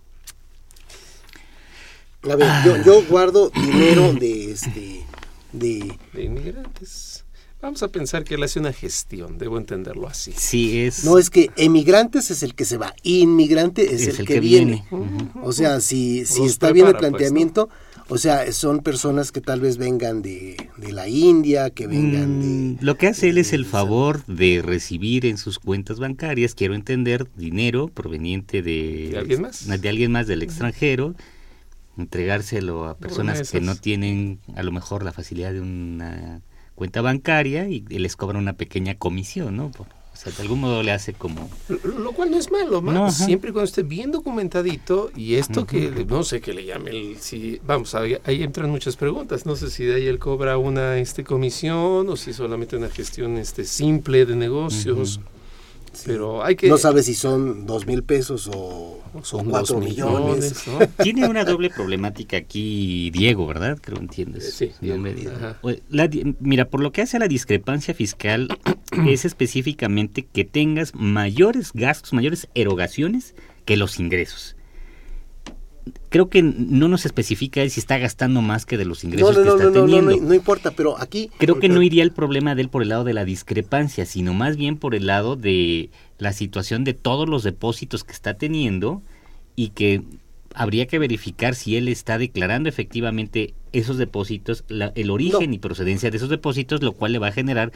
[2.23, 2.63] A ver, ah.
[2.65, 5.05] yo, yo, guardo dinero de este
[5.51, 7.20] de, de inmigrantes.
[7.61, 10.33] Vamos a pensar que él hace una gestión, debo entenderlo así.
[10.35, 11.03] Sí, es.
[11.03, 14.33] No, es que emigrantes es el que se va, inmigrante es, Es el, el que,
[14.35, 14.83] que viene.
[14.89, 15.31] viene.
[15.43, 17.69] O sea, si, si está bien el pues, planteamiento,
[18.09, 22.77] o sea, son personas que tal vez vengan de, de la India, que vengan Mm,
[22.77, 22.83] de...
[22.83, 27.27] Lo que hace él es el favor de recibir en sus cuentas bancarias, quiero entender,
[27.37, 29.67] dinero proveniente de, ¿De alguien más?
[29.67, 31.13] de alguien más del extranjero,
[31.97, 36.41] entregárselo a personas que no tienen a lo mejor la facilidad de una
[36.81, 39.69] cuenta bancaria y les cobra una pequeña comisión, ¿no?
[39.69, 41.47] Por- O sea, de algún modo le hace como...
[41.69, 43.11] Lo- cual no es malo, ¿no?
[43.11, 47.17] Siempre y cuando esté bien documentadito y esto que no sé qué le llame el
[47.19, 49.45] si vamos ahí, ahí entran muchas preguntas.
[49.45, 53.37] No sé si de ahí él cobra una este comisión o si solamente una gestión
[53.37, 55.19] este simple de negocios
[56.05, 60.67] pero hay que No sabes si son dos mil pesos o, son cuatro dos millones.
[60.67, 60.79] ¿no?
[61.03, 63.77] Tiene una doble problemática aquí Diego, ¿verdad?
[63.81, 64.53] Creo entiendes.
[64.53, 65.03] Sí, Diego,
[65.35, 65.57] ajá.
[65.61, 68.47] Oye, la di- mira, por lo que hace a la discrepancia fiscal,
[69.07, 73.35] es específicamente que tengas mayores gastos, mayores erogaciones
[73.65, 74.55] que los ingresos.
[76.11, 79.43] Creo que no nos especifica él si está gastando más que de los ingresos no,
[79.45, 80.17] no, que está no, teniendo.
[80.27, 81.31] no, importa, pero aquí...
[81.37, 84.33] Creo que no iría el problema de él por el lado de la discrepancia, sino
[84.33, 89.01] más bien por el lado de la situación de todos los depósitos que está teniendo
[89.55, 90.01] y que
[90.53, 96.11] habría que verificar si él está declarando efectivamente esos depósitos, la- el origen y procedencia
[96.11, 97.71] de esos depósitos, lo cual le va a generar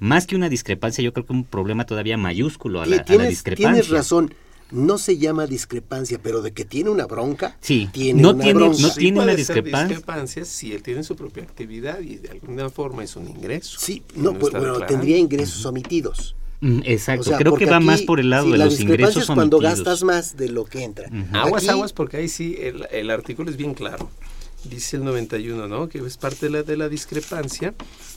[0.00, 3.04] más que una discrepancia, yo creo que un problema todavía mayúsculo a la, a la
[3.04, 3.72] Tienes, discrepancia.
[3.82, 4.32] tienes razón,
[4.70, 8.58] no se llama discrepancia, pero de que tiene una bronca, Sí, tiene no una tiene-
[8.58, 8.78] bronca.
[8.80, 9.88] no Sí tiene una discrepancia.
[9.88, 14.02] discrepancia si él tiene su propia actividad y de alguna forma es un ingreso Sí,
[14.16, 14.86] no, pues, bueno, declarando.
[14.86, 16.34] tendría ingresos omitidos.
[16.60, 18.58] Mm, Exacto, O sea, creo que porque va aquí, más por el lado sí, de
[18.58, 19.78] la los ingresos es cuando omitidos.
[19.84, 21.08] gastas más de lo que entra.
[21.32, 24.08] Aguas, Aquí- aguas, porque ahí sí el, el artículo es bien claro.
[24.64, 25.88] Dice el 91, ¿no?
[25.88, 27.74] Que es parte de la, de la discrepancia,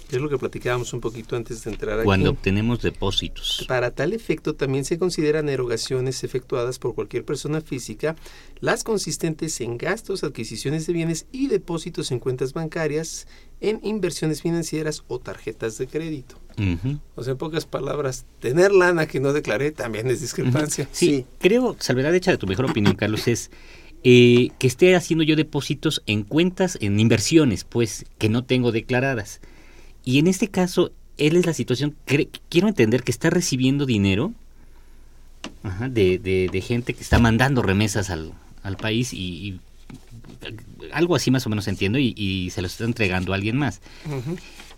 [0.10, 2.38] que es lo que platicábamos un poquito antes de entrar Cuando aquí.
[2.38, 3.66] obtenemos depósitos.
[3.68, 8.16] Para tal efecto también se consideran erogaciones efectuadas por cualquier persona física,
[8.60, 13.28] las consistentes en gastos, adquisiciones de bienes y depósitos en cuentas bancarias,
[13.60, 16.40] en inversiones financieras o tarjetas de crédito.
[16.58, 17.00] Ujú.
[17.16, 20.88] O sea, en pocas palabras, tener lana que no declaré también es discrepancia.
[20.92, 23.52] Sí, creo, salvedad hecha de tu mejor opinión, Carlos, es
[24.10, 29.42] eh, que esté haciendo yo depósitos en cuentas, en inversiones, pues, que no tengo declaradas.
[30.06, 31.94] y en este caso, él es la situación,
[32.48, 34.34] quiero entender que está recibiendo dinero
[35.90, 38.32] de, de, gente que está mandando remesas al,
[38.64, 39.60] al país y,
[40.94, 43.82] algo así más o menos entiendo y, se lo está entregando a alguien más.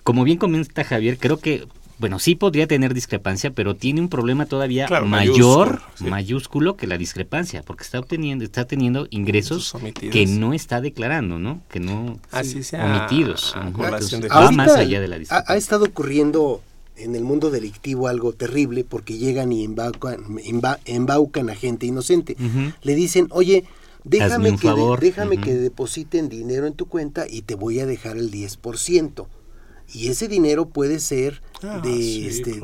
[0.01, 1.67] Como bien comenta Javier, creo que
[2.00, 7.62] bueno, sí podría tener discrepancia, pero tiene un problema todavía mayor, mayúsculo, que la discrepancia,
[7.62, 9.76] porque está obteniendo, está teniendo ingresos
[10.12, 11.62] que no está declarando, ¿no?
[11.70, 13.54] Que no Así omitidos.
[13.54, 15.54] va más allá de la discrepancia.
[15.54, 16.62] Ha, estado ocurriendo
[16.95, 20.24] en el mundo delictivo algo terrible porque llegan y embaucan,
[20.86, 22.38] embaucan a gente inocente.
[22.82, 23.66] Le dicen, oye,
[24.06, 28.32] déjame, que, déjame que depositen dinero en tu cuenta y te voy a dejar el
[28.32, 29.28] 10%
[29.94, 32.62] y ese dinero puede ser ah, de, este,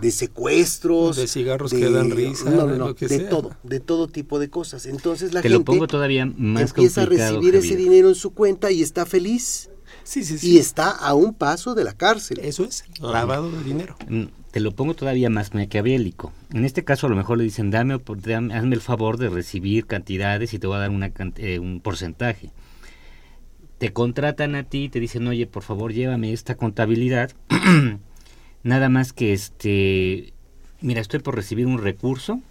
[0.00, 4.86] de, secuestros, de cigarros que dan risa, de todo, de todo tipo de cosas.
[4.86, 8.32] Entonces la Te gente lo pongo todavía más empieza a recibir ese dinero en su
[8.32, 9.70] cuenta y está feliz.
[10.02, 10.52] Sí, sí, sí.
[10.52, 12.40] Y está a un paso de la cárcel.
[12.42, 13.96] Eso es, lavado de dinero.
[14.08, 16.32] Mm, te lo pongo todavía más maquiavélico.
[16.52, 20.52] En este caso a lo mejor le dicen, dame, hazme el favor de recibir cantidades
[20.54, 22.50] y te voy a dar una, eh, un porcentaje
[23.80, 27.30] te contratan a ti te dicen, oye, por favor, llévame esta contabilidad.
[28.62, 30.34] Nada más que este,
[30.82, 32.42] mira, estoy por recibir un recurso.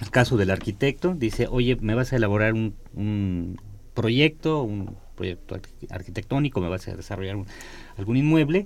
[0.00, 3.60] El caso del arquitecto dice, oye, me vas a elaborar un,
[3.92, 7.36] proyecto, un proyecto arquitectónico, me vas a desarrollar
[7.98, 8.64] algún inmueble.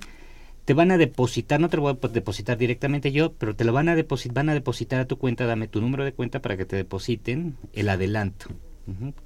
[0.66, 3.72] Te van a depositar, no te lo voy a depositar directamente yo, pero te lo
[3.72, 6.56] van a depositar, van a depositar a tu cuenta, dame tu número de cuenta para
[6.56, 8.46] que te depositen el adelanto.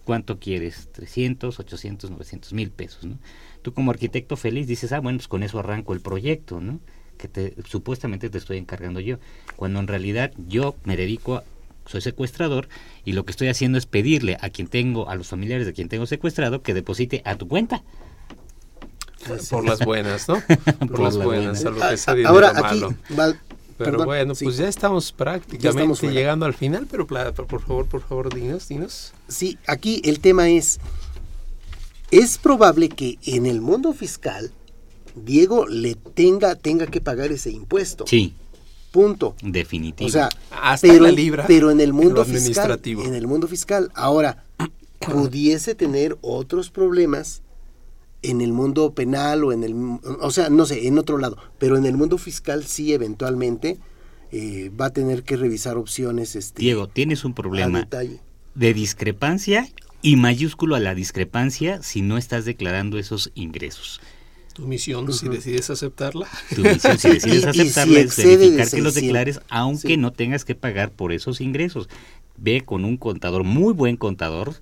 [0.05, 0.89] ¿Cuánto quieres?
[0.93, 3.05] 300, 800, 900 mil pesos.
[3.05, 3.19] ¿no?
[3.63, 6.81] Tú como arquitecto feliz dices, ah, bueno, pues con eso arranco el proyecto, ¿no?
[7.17, 9.19] que te, supuestamente te estoy encargando yo.
[9.57, 11.45] Cuando en realidad yo me dedico a,
[11.87, 12.69] soy secuestrador
[13.05, 15.89] y lo que estoy haciendo es pedirle a quien tengo, a los familiares de quien
[15.89, 17.83] tengo secuestrado, que deposite a tu cuenta.
[19.51, 20.43] Por las buenas, ¿no?
[20.87, 21.65] Por, las, buenas,
[22.27, 22.83] Ahora, aquí,
[23.77, 28.69] pero bueno, pues ya estamos prácticamente llegando al final, pero por favor, por favor, dinos,
[28.69, 29.13] dinos.
[29.29, 30.79] Sí, aquí el tema es,
[32.11, 34.53] es probable que en el mundo fiscal
[35.15, 38.07] Diego le tenga, tenga que pagar ese impuesto.
[38.07, 38.35] Sí.
[38.91, 39.35] Punto.
[39.43, 40.09] Definitivo.
[40.09, 41.45] O sea, hasta pero, la libra.
[41.47, 43.01] Pero en el mundo administrativo.
[43.01, 44.45] fiscal, en el mundo fiscal, ahora
[45.01, 47.43] pudiese tener otros problemas
[48.25, 49.75] en el mundo penal o en el,
[50.21, 53.79] o sea, no sé, en otro lado, pero en el mundo fiscal sí eventualmente
[54.33, 56.35] eh, va a tener que revisar opciones.
[56.35, 57.87] Este, Diego, tienes un problema
[58.55, 59.69] de discrepancia
[60.03, 64.01] y mayúsculo a la discrepancia si no estás declarando esos ingresos.
[64.55, 66.29] Tu misión, si decides aceptarla.
[66.55, 70.93] Tu misión, si decides aceptarla, es verificar que los declares, aunque no tengas que pagar
[70.93, 71.89] por esos ingresos.
[72.37, 74.55] Ve con un contador, muy buen contador,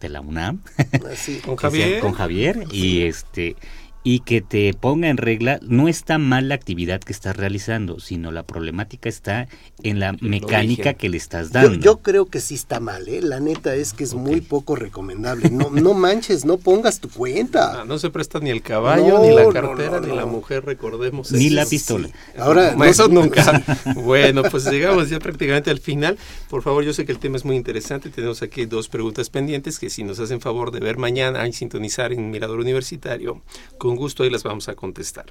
[0.00, 0.60] de la UNAM.
[1.44, 2.00] con Javier.
[2.00, 3.56] con Javier y este
[4.02, 8.32] y que te ponga en regla, no está mal la actividad que estás realizando, sino
[8.32, 9.46] la problemática está
[9.82, 11.74] en la mecánica que le estás dando.
[11.74, 13.20] Yo, creo que sí está mal, ¿eh?
[13.20, 15.50] la neta es que es muy poco recomendable.
[15.50, 17.82] No, no manches, no pongas tu cuenta.
[17.82, 21.30] Ah, no se presta ni el caballo, ni la cartera, ni la mujer, recordemos.
[21.32, 22.08] Ni la pistola.
[22.38, 23.62] Ahora, eso nunca.
[23.96, 26.18] bueno, pues llegamos ya prácticamente al final.
[26.48, 28.08] Por favor, yo sé que el tema es muy interesante.
[28.08, 32.12] Tenemos aquí dos preguntas pendientes que si nos hacen favor de ver mañana y sintonizar
[32.12, 33.42] en Mirador Universitario
[33.78, 35.26] con gusto ahí las vamos a contestar.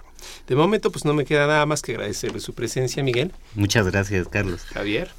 [0.48, 3.32] De momento, pues no me queda nada más que agradecerle su presencia, Miguel.
[3.56, 4.62] Muchas gracias, Carlos.
[4.62, 5.10] Javier.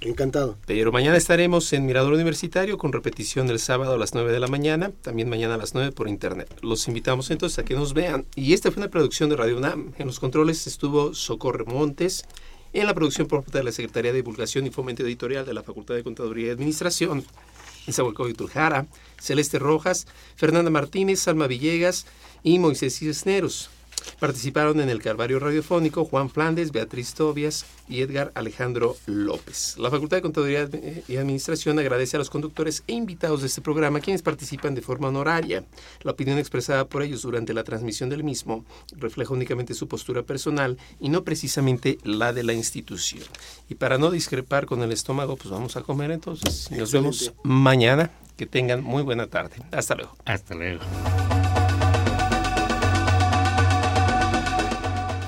[0.00, 0.56] Encantado.
[0.66, 4.46] Pero mañana estaremos en Mirador Universitario con repetición el sábado a las 9 de la
[4.46, 6.48] mañana, también mañana a las 9 por internet.
[6.62, 8.24] Los invitamos entonces a que nos vean.
[8.34, 9.92] Y esta fue una producción de Radio UNAM.
[9.98, 12.24] En los controles estuvo Socorro Montes.
[12.72, 15.62] En la producción por parte de la Secretaría de Divulgación y Fomento Editorial de la
[15.62, 17.24] Facultad de Contaduría y Administración,
[17.86, 18.86] y Turjara,
[19.20, 22.06] Celeste Rojas, Fernanda Martínez, Alma Villegas,
[22.42, 23.70] y Moisés Cisneros.
[24.18, 29.76] Participaron en el Calvario Radiofónico Juan Flandes, Beatriz Tobias y Edgar Alejandro López.
[29.78, 30.68] La Facultad de Contaduría
[31.08, 35.08] y Administración agradece a los conductores e invitados de este programa quienes participan de forma
[35.08, 35.64] honoraria.
[36.02, 38.64] La opinión expresada por ellos durante la transmisión del mismo
[38.96, 43.22] refleja únicamente su postura personal y no precisamente la de la institución.
[43.68, 46.70] Y para no discrepar con el estómago, pues vamos a comer entonces.
[46.70, 48.10] Nos vemos mañana.
[48.36, 49.56] Que tengan muy buena tarde.
[49.70, 50.16] Hasta luego.
[50.24, 50.80] Hasta luego.